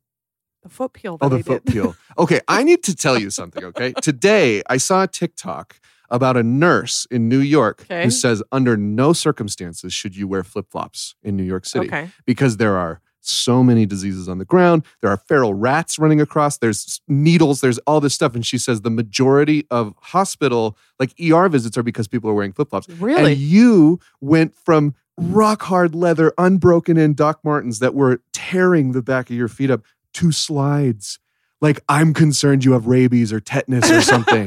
[0.63, 1.17] The foot peel.
[1.17, 1.73] That Oh, the I foot did.
[1.73, 1.97] peel.
[2.19, 3.65] Okay, I need to tell you something.
[3.65, 8.05] Okay, today I saw a TikTok about a nurse in New York Okay.
[8.05, 12.11] who says under no circumstances should you wear flip flops in New York City Okay.
[12.27, 14.85] because there are so many diseases on the ground.
[15.01, 16.59] There are feral rats running across.
[16.59, 17.61] There's needles.
[17.61, 18.35] There's all this stuff.
[18.35, 22.53] And she says the majority of hospital like ER visits are because people are wearing
[22.53, 22.89] flip flops.
[22.89, 23.33] Really?
[23.33, 29.03] And you went from rock hard leather, unbroken in Doc Martens that were tearing the
[29.03, 29.83] back of your feet up
[30.15, 31.19] to slides.
[31.61, 34.47] Like, I'm concerned you have rabies or tetanus or something.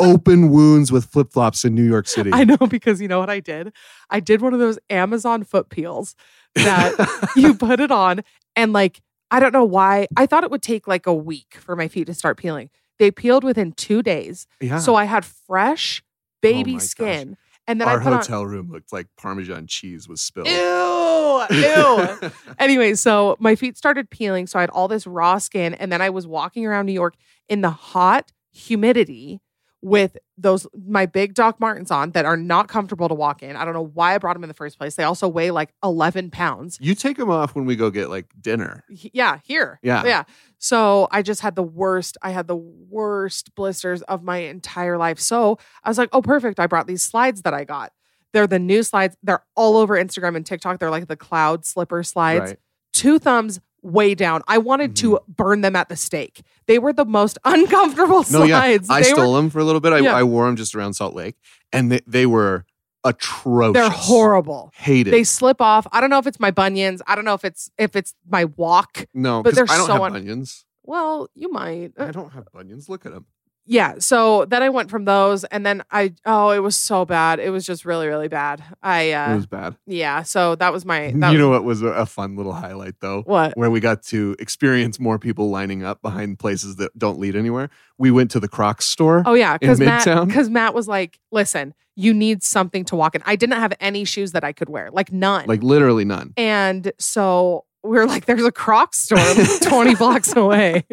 [0.00, 2.30] Open wounds with flip flops in New York City.
[2.32, 3.72] I know because you know what I did?
[4.08, 6.14] I did one of those Amazon foot peels
[6.54, 8.22] that you put it on
[8.56, 10.08] and like I don't know why.
[10.16, 12.68] I thought it would take like a week for my feet to start peeling.
[12.98, 14.46] They peeled within 2 days.
[14.60, 14.78] yeah.
[14.78, 16.02] So I had fresh
[16.42, 16.88] baby Oh my gosh.
[16.88, 17.36] skin.
[17.68, 20.48] And then Our hotel room looked like Parmesan cheese was spilled.
[20.48, 21.46] Ew.
[21.50, 22.30] Ew.
[22.58, 24.48] anyway, so my feet started peeling.
[24.48, 25.74] So I had all this raw skin.
[25.74, 27.14] And then I was walking around New York
[27.48, 29.40] in the hot humidity
[29.82, 33.56] with those my big Doc Martens on that are not comfortable to walk in.
[33.56, 34.94] I don't know why I brought them in the first place.
[34.94, 36.78] They also weigh like 11 pounds.
[36.80, 38.84] you take them off when we go get like dinner.
[38.88, 39.78] Yeah, here.
[39.82, 40.04] Yeah.
[40.04, 40.24] Yeah.
[40.58, 45.18] So I just had the worst, I had the worst blisters of my entire life.
[45.18, 46.60] So I was like, oh, perfect.
[46.60, 47.92] I brought these slides that I got.
[48.32, 49.16] They're the new slides.
[49.22, 50.78] They're all over Instagram and TikTok.
[50.78, 52.50] They're like the cloud slipper slides.
[52.50, 52.58] Right.
[52.92, 54.42] Two thumbs way down.
[54.48, 55.32] I wanted to Mm-hmm.
[55.32, 56.42] burn them at the stake.
[56.66, 58.58] They were the most uncomfortable No, yeah.
[58.60, 58.90] slides.
[58.90, 59.92] I They stole were, them for a little bit.
[59.92, 60.14] I, Yeah.
[60.14, 61.36] I wore them just around Salt Lake,
[61.72, 62.64] and they, they were
[63.04, 63.74] atrocious.
[63.74, 64.70] They're horrible.
[64.76, 65.12] Hated.
[65.12, 65.86] They slip off.
[65.92, 67.00] I don't know if it's my bunions.
[67.06, 69.06] I don't know if it's if it's my walk.
[69.14, 70.64] no, but they're I don't so have un- bunions.
[70.82, 71.92] Well, you might.
[71.98, 72.88] I don't have bunions.
[72.88, 73.26] Look at them.
[73.70, 77.38] Yeah so then i went from those and then i oh it was so bad
[77.38, 79.76] it was just really really bad i it uh was bad.
[79.86, 83.22] yeah so that was my that you know what was a, fun little highlight though?
[83.22, 87.36] what Where we got to experience more people lining up behind places that don't lead
[87.36, 87.70] anywhere.
[87.96, 89.22] We went to the Crocs store.
[89.24, 90.26] oh yeah because in matt Midtown?
[90.26, 94.04] because matt was like listen you need something to walk in i didn't have any
[94.04, 96.32] shoes that i could wear like none Like literally none.
[96.36, 99.18] and so we are like there's a croc store
[99.62, 100.84] 20 blocks away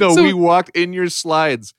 [0.00, 1.74] No, So- we walked in your slides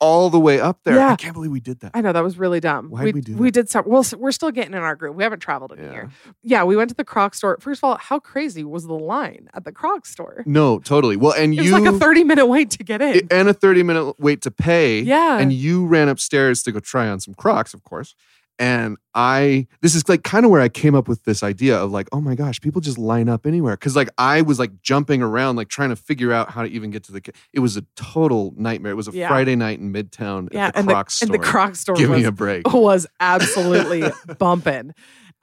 [0.00, 0.94] all the way up there.
[0.96, 1.10] Yeah.
[1.12, 1.90] I can't believe we did that.
[1.94, 2.88] I know that was really dumb.
[2.90, 3.84] Why'd we do We did some.
[3.86, 5.16] Well, we're still getting in our group.
[5.16, 6.10] We haven't traveled in a year.
[6.42, 7.58] Yeah, we went to the Croc store.
[7.60, 10.42] First of all, how crazy was the line at the Croc store?
[10.46, 11.16] No, totally.
[11.16, 13.26] Well, and It you was like a 30 minute wait to get in.
[13.30, 15.00] and a 30 minute wait to pay.
[15.00, 15.38] Yeah.
[15.38, 18.14] And you ran upstairs to go try on some Crocs, of course.
[18.58, 21.92] And I, this is like kind of where I came up with this idea of
[21.92, 23.76] like, oh my gosh, people just line up anywhere.
[23.76, 26.90] Cause like I was like jumping around, like trying to figure out how to even
[26.90, 28.92] get to the, it was a total nightmare.
[28.92, 29.28] It was a Yeah.
[29.28, 31.34] Friday night in Midtown yeah, at the and Crocs the, store.
[31.34, 32.66] and the Croc store Give was, me a break.
[32.72, 34.04] was absolutely
[34.38, 34.92] bumping.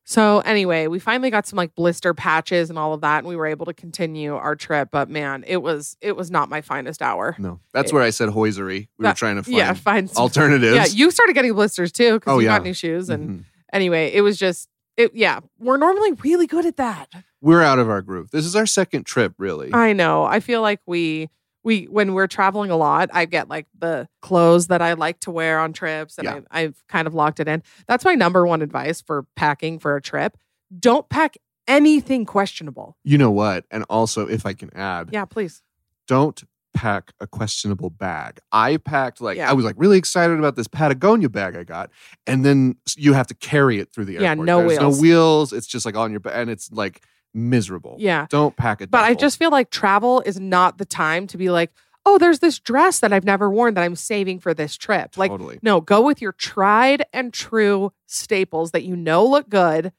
[0.08, 3.36] So anyway, we finally got some like blister patches and all of that, and we
[3.36, 4.90] were able to continue our trip.
[4.92, 7.36] But man, it was it was not my finest hour.
[7.40, 8.88] No, that's It- where I said hoisery.
[9.00, 10.76] We were trying to find yeah, find some, alternatives.
[10.76, 12.58] Yeah, you started getting blisters too because Oh, you yeah.
[12.58, 13.10] got new shoes.
[13.10, 13.44] And Mhm.
[13.74, 15.16] anyway, it was just it.
[15.16, 17.10] Yeah, we're normally really good at that.
[17.42, 18.30] We're out of our groove.
[18.32, 19.74] This is our second trip, really.
[19.74, 20.24] I know.
[20.24, 21.30] I feel like we
[21.66, 25.32] we when we're traveling a lot, I get like the clothes that I like to
[25.32, 26.40] wear on trips, and Yeah.
[26.52, 27.64] I, I've kind of locked it in.
[27.88, 30.38] That's my number one advice for packing for a trip.
[30.80, 31.36] Don't pack
[31.68, 32.96] anything questionable.
[33.04, 33.66] You know what?
[33.72, 35.64] And also, if I can add, Yeah, please.
[36.08, 36.42] don't
[36.74, 38.38] pack a questionable bag.
[38.52, 39.50] I packed like Yeah.
[39.50, 41.90] I was like really excited about this Patagonia bag I got,
[42.28, 44.24] and then you have to carry it through the airport.
[44.40, 44.98] Yeah, no There's wheels.
[44.98, 45.54] no wheels.
[45.54, 47.02] It's just like on your and it's like
[47.36, 47.98] miserable.
[48.00, 48.28] Yeah.
[48.30, 48.90] don't pack it.
[48.90, 51.72] But I just feel like travel is not the time to be like,
[52.06, 55.18] oh, there's this dress that I've never worn that I'm saving for this trip.
[55.18, 55.60] Like, totally.
[55.62, 59.92] no, go with your tried and true staples that you know look good.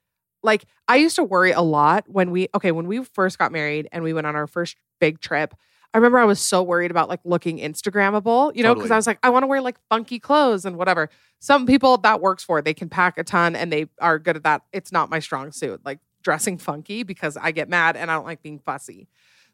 [0.42, 3.88] Like, I used to worry a lot when we, okay, when we first got married
[3.90, 5.54] and we went on our first big trip.
[5.92, 8.94] I remember I was so worried about like looking Instagrammable, you know, because Totally.
[8.94, 11.08] I was like, I want to wear like funky clothes and whatever.
[11.40, 14.42] Some people that works for, they can pack a ton and they are good at
[14.44, 14.62] that.
[14.72, 18.24] It's not my strong suit, like dressing funky because I get mad and I don't
[18.24, 19.06] like being fussy.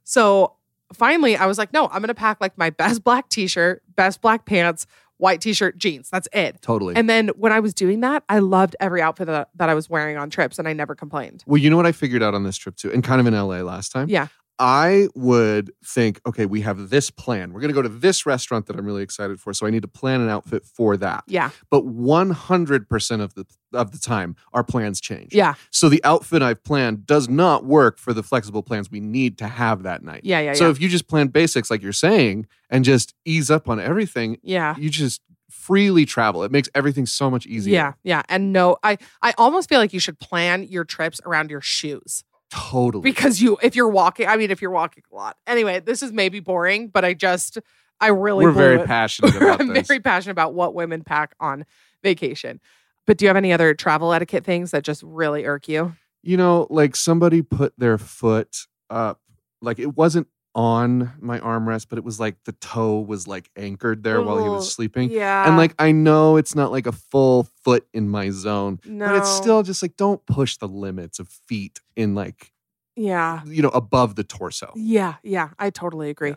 [0.05, 0.55] So
[0.95, 3.83] finally, I was like, no, I'm going to pack like my best black t shirt,
[3.95, 4.87] best black pants,
[5.19, 6.09] white t shirt, jeans.
[6.09, 6.63] That's it.
[6.63, 6.97] Totally.
[6.97, 9.91] And then when I was doing that, I loved every outfit that, that I was
[9.91, 11.45] wearing on trips and I never complained.
[11.47, 13.35] well, you know what I figured out on this trip too, and kind of in
[13.35, 14.09] LA last time.
[14.09, 14.29] Yeah.
[14.59, 17.53] I would think, okay, we have this plan.
[17.53, 19.83] We're going to go to this restaurant that I'm really excited for, so I need
[19.83, 21.25] to plan an outfit for that.
[21.27, 21.51] Yeah.
[21.71, 25.35] But 100% of the of the time, our plans change.
[25.35, 25.55] Yeah.
[25.71, 29.49] So the outfit I've planned does not work for the flexible plans we need to
[29.49, 30.21] have that night.
[30.25, 30.41] Yeah.
[30.41, 30.53] Yeah.
[30.53, 30.71] So yeah.
[30.73, 34.77] if you just plan basics like you're saying and just ease up on everything, yeah.
[34.77, 36.43] you just freely travel.
[36.43, 37.75] It makes everything so much easier.
[37.75, 41.51] Yeah, yeah, and no, I I almost feel like you should plan your trips around
[41.51, 43.03] your shoes Totally.
[43.03, 45.37] because you if you're walking, I mean, if you're walking a lot.
[45.47, 47.59] Anyway, this is maybe boring, but I just
[48.01, 48.87] I really We're very it.
[48.87, 49.87] passionate about I'm this.
[49.88, 51.65] very passionate about what women pack on
[52.03, 52.61] vacation.
[53.07, 55.95] But do you have any other travel etiquette things that just really irk you?
[56.25, 59.21] you know, like somebody put their foot up,
[59.61, 64.03] like it wasn't on my armrest, but it was like the toe was like anchored
[64.03, 65.11] there while he was oh, sleeping.
[65.11, 69.07] Yeah, And like I know it's not like a full foot in my zone, no,
[69.07, 72.53] but it's still just like don't push the limits of feet in like
[72.97, 74.73] yeah, you know above the torso.
[74.77, 75.51] yeah, yeah.
[75.59, 76.31] I totally agree.
[76.31, 76.37] Yeah.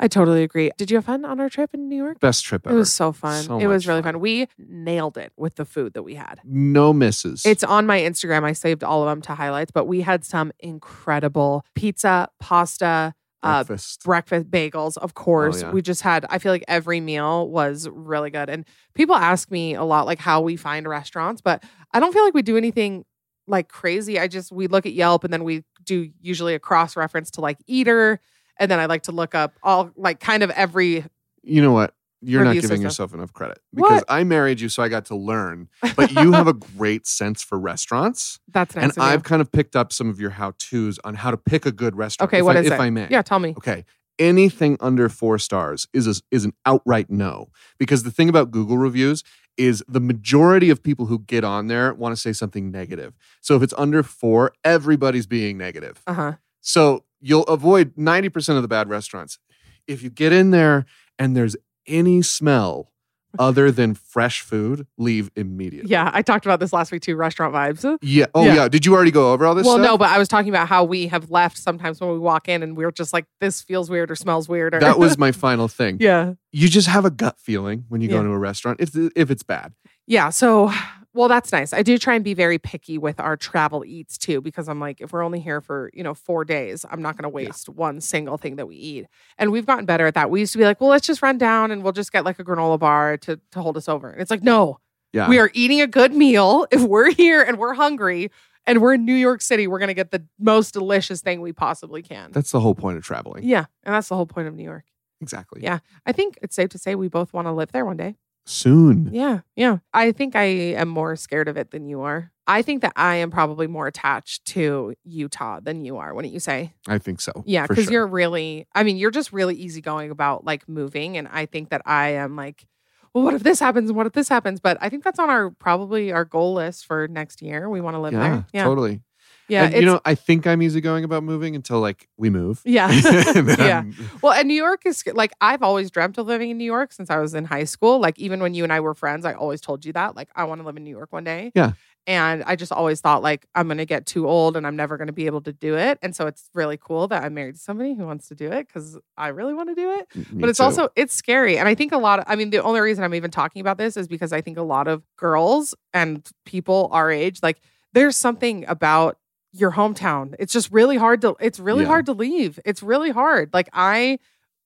[0.00, 0.72] I totally agree.
[0.76, 2.18] Did you have fun on our trip in New York?
[2.18, 2.74] Best trip ever.
[2.74, 3.44] It was so fun.
[3.44, 4.14] So it was really fun.
[4.14, 4.20] fun.
[4.20, 6.40] We nailed it with the food that we had.
[6.44, 7.46] no misses.
[7.46, 8.42] It's on my Instagram.
[8.42, 13.64] I saved all of them to highlights, but we had some incredible pizza, pasta, uh,
[13.64, 14.04] breakfast.
[14.04, 15.62] breakfast bagels, of course.
[15.62, 15.72] Oh, yeah.
[15.72, 18.48] We just had, I feel like every meal was really good.
[18.48, 22.24] And people ask me a lot, like how we find restaurants, but I don't feel
[22.24, 23.04] like we do anything
[23.46, 24.18] like crazy.
[24.18, 27.40] I just, we look at Yelp and then we do usually a cross reference to
[27.40, 28.20] like Eater.
[28.58, 31.04] And then I like to look up all, like kind of every,
[31.42, 31.94] you know what?
[32.24, 32.82] You're not giving system.
[32.82, 34.04] yourself enough credit because What?
[34.08, 35.68] I married you, so I got to learn.
[35.96, 38.96] But you have a great sense for restaurants, that's nice.
[38.96, 39.02] and.
[39.02, 41.72] I've kind of picked up some of your how tos on how to pick a
[41.72, 42.30] good restaurant.
[42.30, 42.80] okay, if what I, is if it?
[42.80, 43.06] I may?
[43.10, 43.54] Yeah, tell me.
[43.56, 43.84] Okay.
[44.18, 48.78] Anything under four stars is a, is an outright no because the thing about Google
[48.78, 49.24] reviews
[49.56, 53.14] is the majority of people who get on there want to say something negative.
[53.40, 56.00] So if it's under four, everybody's being negative.
[56.06, 56.32] Uh huh.
[56.60, 59.38] So you'll avoid 90% of the bad restaurants.
[59.86, 60.86] If you get in there
[61.18, 62.90] and there's any smell
[63.36, 65.90] other than fresh food, leave immediately.
[65.90, 67.16] Yeah, I talked about this last week too.
[67.16, 67.98] Restaurant vibes.
[68.00, 68.26] Yeah.
[68.32, 68.54] Oh, Yeah.
[68.54, 68.68] yeah.
[68.68, 69.84] Did you already go over all this well, stuff?
[69.86, 72.62] no, but I was talking about how we have left sometimes when we walk in
[72.62, 74.72] and we're just like, this feels weird or smells weird.
[74.76, 75.96] Or That was my final thing.
[75.98, 79.32] yeah, You just have a gut feeling when you go into a restaurant if, if
[79.32, 79.72] it's bad.
[80.06, 80.30] yeah.
[80.30, 80.72] So,
[81.14, 81.72] well, that's nice.
[81.72, 85.00] I do try and be very picky with our travel eats too, because I'm like,
[85.00, 88.00] if we're only here for you know four days, I'm not going to waste one
[88.00, 89.06] single thing that we eat.
[89.38, 90.28] And we've gotten better at that.
[90.30, 92.38] We used to be like, well, let's just run down and we'll just get like
[92.38, 94.10] a granola bar to to hold us over.
[94.10, 94.78] And it's like, no,
[95.12, 95.28] Yeah.
[95.28, 96.66] we are eating a good meal.
[96.72, 98.30] If we're here and we're hungry.
[98.66, 99.66] And we're in New York City.
[99.66, 102.32] We're gonna get the most delicious thing we possibly can.
[102.32, 103.44] That's the whole point of traveling.
[103.44, 104.84] Yeah, and that's the whole point of New York.
[105.20, 105.62] Exactly.
[105.62, 105.80] Yeah.
[106.06, 108.16] I think it's safe to say we both want to live there one day.
[108.46, 109.10] Soon.
[109.12, 109.40] Yeah.
[109.56, 109.78] Yeah.
[109.92, 112.30] I think I am more scared of it than you are.
[112.46, 116.40] I think that I am probably more attached to Utah than you are, wouldn't you
[116.40, 116.74] say?
[116.86, 117.32] I think so.
[117.46, 117.66] Yeah.
[117.66, 117.92] Because sure.
[117.92, 121.16] you're really, I mean, you're just really easygoing about like moving.
[121.16, 122.66] And I think that I am like,
[123.14, 123.92] well, what if this happens?
[123.92, 124.60] What if this happens?
[124.60, 127.70] But I think that's on our probably our goal list for next year.
[127.70, 128.46] We want to live yeah, there.
[128.52, 128.64] Yeah.
[128.64, 129.00] totally.
[129.48, 129.64] Yeah.
[129.64, 132.60] and, you know, I think I'm easygoing about moving until like we move.
[132.64, 132.88] yeah.
[133.58, 133.78] Yeah.
[133.78, 136.92] I'm- Well, and New York is like I've always dreamt of living in New York
[136.92, 137.98] since I was in high school.
[138.00, 140.16] Like even when you and I were friends, I always told you that.
[140.16, 141.52] Like I want to live in New York one day.
[141.54, 141.72] Yeah.
[142.06, 145.12] And I just always thought like I'm gonna get too old and I'm never gonna
[145.12, 145.98] be able to do it.
[146.02, 148.66] And so it's really cool that I'm married to somebody who wants to do it
[148.66, 150.14] because I really want to do it.
[150.32, 150.64] Me but it's too.
[150.64, 151.56] also it's scary.
[151.56, 153.78] And I think a lot of I mean, the only reason I'm even talking about
[153.78, 157.58] this is because I think a lot of girls and people our age, like
[157.94, 159.16] there's something about
[159.54, 160.34] your hometown.
[160.38, 161.88] It's just really hard to it's really Yeah.
[161.88, 162.58] hard to leave.
[162.64, 163.50] It's really hard.
[163.54, 164.18] Like I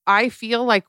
[0.07, 0.85] I feel like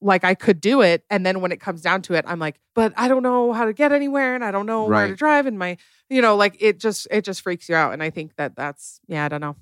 [0.00, 2.58] like I could do it and then when it comes down to it I'm like
[2.74, 5.46] but I don't know how to get anywhere and I don't know where to drive
[5.46, 5.76] and my
[6.08, 9.00] you know like it just it just freaks you out and I think that that's
[9.06, 9.56] yeah I don't know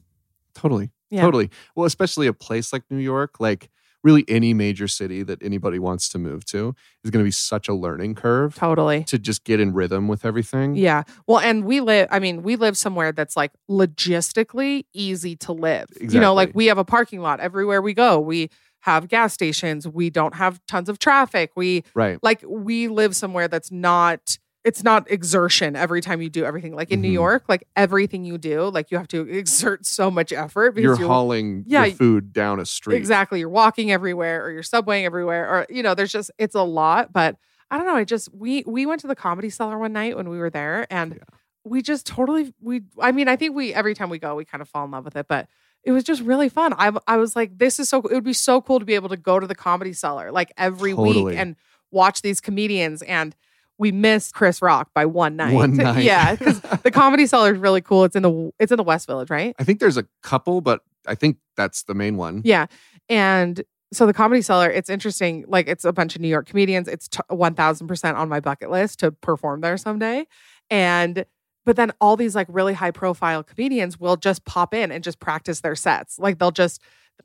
[0.55, 0.93] Totally.
[1.11, 1.23] Yeah.
[1.23, 1.51] Totally.
[1.75, 3.69] Well, especially a place like New York, like
[4.05, 7.69] really any major city that anybody wants to move to is going to be such
[7.69, 10.77] a learning curve totally to just get in rhythm with everything.
[10.77, 11.03] Yeah.
[11.27, 15.89] Well, and we live, I mean, we live somewhere that's like logistically easy to live.
[16.01, 18.21] You know, like we have a parking lot everywhere we go.
[18.21, 18.51] We
[18.81, 19.89] have gas stations.
[19.89, 21.53] We don't have tons of traffic.
[21.57, 22.19] We Right.
[22.23, 26.75] like, we live somewhere that's not, it's not exertion every time you do everything.
[26.75, 27.15] Like in New Mhm.
[27.15, 31.07] York, like everything you do, like you have to exert so much effort because You're
[31.09, 32.97] hauling Yeah, your food down a street.
[32.97, 33.41] Exactly.
[33.41, 37.13] You're walking everywhere or you're subwaying everywhere or you know, there's just it's a lot,
[37.13, 37.37] but
[37.71, 40.29] I don't know, I just we we went to the comedy cellar one night when
[40.31, 41.23] we were there and Yeah.
[41.65, 44.63] we just totally we I mean, I think we every time we go we kind
[44.63, 45.47] of fall in love with it, but
[45.83, 46.73] it was just really fun.
[46.79, 49.11] I I was like this is so it would be so cool to be able
[49.11, 51.25] to go to the comedy cellar like every Totally.
[51.33, 51.57] week and
[51.91, 53.37] watch these comedians and
[53.79, 55.55] we missed Chris Rock by one night.
[55.55, 56.05] One night.
[56.05, 58.05] Yeah, cuz the comedy cellar is really cool.
[58.05, 59.55] It's in the it's in the West Village, right?
[59.59, 62.43] I think there's a couple, but I think that's the main one.
[62.45, 62.67] Yeah.
[63.09, 63.63] And
[63.93, 65.45] so the comedy cellar, it's interesting.
[65.47, 66.89] Like it's a bunch of New York comedians.
[66.89, 70.27] It's 1000% on my bucket list to perform there someday.
[70.71, 71.25] And,
[71.65, 75.21] but then all these like really high profile comedians will just pop in and just
[75.21, 76.19] practice their sets.
[76.19, 76.81] Like they'll just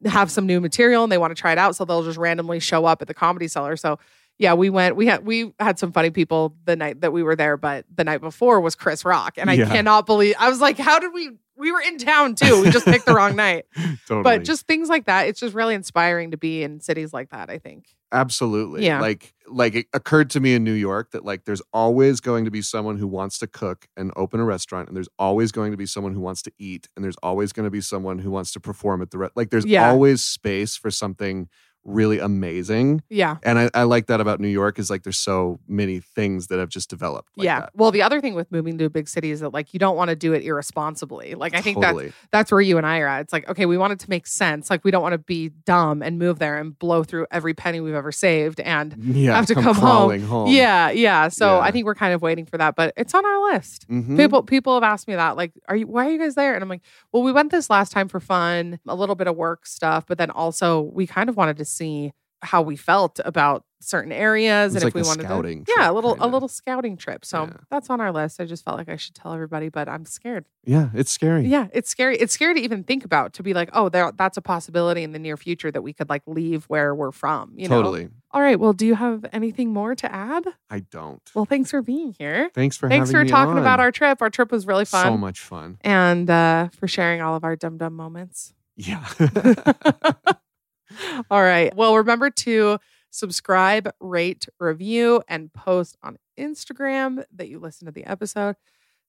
[0.06, 1.76] have some new material and they want to try it out.
[1.76, 3.76] So they'll just randomly show up at the comedy cellar.
[3.76, 3.98] So
[4.40, 7.36] yeah, we went, we had, we had some funny people the night that we were
[7.36, 9.36] there, but the night before was Chris Rock.
[9.38, 9.66] And I Yeah.
[9.68, 12.62] cannot believe, I was like, how did we, we were in town too.
[12.62, 13.66] We just picked the wrong night
[14.08, 14.24] totally.
[14.24, 17.50] but just things like that it's just really inspiring to be in cities like that
[17.50, 18.84] i think Absolutely.
[18.86, 19.00] Yeah.
[19.02, 22.50] Like like it occurred to me in New York that like there's always going to
[22.52, 25.78] be someone who wants to cook and open a restaurant and there's always going to
[25.78, 28.52] be someone who wants to eat and there's always going to be someone who wants
[28.54, 29.88] to perform at the re- like there's Yeah.
[29.90, 31.50] always space for something
[31.86, 33.02] really amazing.
[33.10, 36.48] yeah And I, I like that about New York is like there's so many things
[36.48, 37.30] that have just developed.
[37.38, 37.72] Like yeah that.
[37.76, 39.96] well the other thing with moving to a big city is that like you don't
[39.96, 42.06] want to do it irresponsibly like i think totally.
[42.08, 44.10] that's that's where you and i are at it's like okay we want it to
[44.10, 47.26] make sense like we don't want to be dumb and move there and blow through
[47.32, 50.20] every penny we've ever saved and yeah, have to come home.
[50.22, 50.48] home.
[50.50, 51.60] yeah yeah so Yeah.
[51.62, 54.18] i think we're kind of waiting for that but it's on our list Mhm.
[54.18, 56.54] People people have asked me that, like, are you why are you guys there?
[56.54, 59.36] And I'm like, well, we went this last time for fun, a little bit of
[59.36, 62.12] work stuff, but then also we kind of wanted to see
[62.42, 65.90] how we felt about certain areas and like if we a wanted scouting to, yeah,
[65.90, 66.28] a little a kinda.
[66.28, 67.26] little scouting trip.
[67.26, 67.54] So Yeah.
[67.70, 68.40] that's on our list.
[68.40, 70.46] I just felt like I should tell everybody, but I'm scared.
[70.64, 71.48] Yeah, it's scary.
[71.48, 72.16] Yeah, it's scary.
[72.18, 75.12] It's scary to even think about to be like, oh, there that's a possibility in
[75.12, 77.52] the near future that we could like leave where we're from.
[77.58, 77.76] You know?
[77.78, 78.08] totally.
[78.32, 78.58] All right.
[78.60, 80.46] Well, do you have anything more to add?
[80.70, 81.22] I don't.
[81.36, 82.52] Well, thanks for being here.
[82.54, 84.22] Thanks for Thanks having for me talking about our trip.
[84.22, 85.06] Our trip was really fun.
[85.06, 85.78] so much fun.
[85.82, 88.54] and uh, for sharing all of our dumb dumb moments.
[88.78, 89.06] Yeah.
[91.32, 91.76] all right.
[91.76, 92.80] Well, remember to
[93.12, 98.56] subscribe, rate, review, and post on Instagram that you listen to the episode.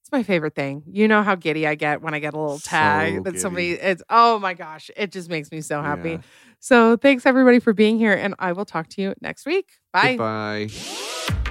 [0.01, 0.83] It's my favorite thing.
[0.87, 3.69] You know how giddy I get when I get a little So tag that somebody
[3.69, 3.81] giddy.
[3.81, 6.11] it's oh my gosh, it just makes me so happy.
[6.11, 6.21] Yeah.
[6.59, 9.69] So thanks everybody for being here and I will talk to you next week.
[9.93, 10.15] Bye.
[10.15, 11.50] Goodbye.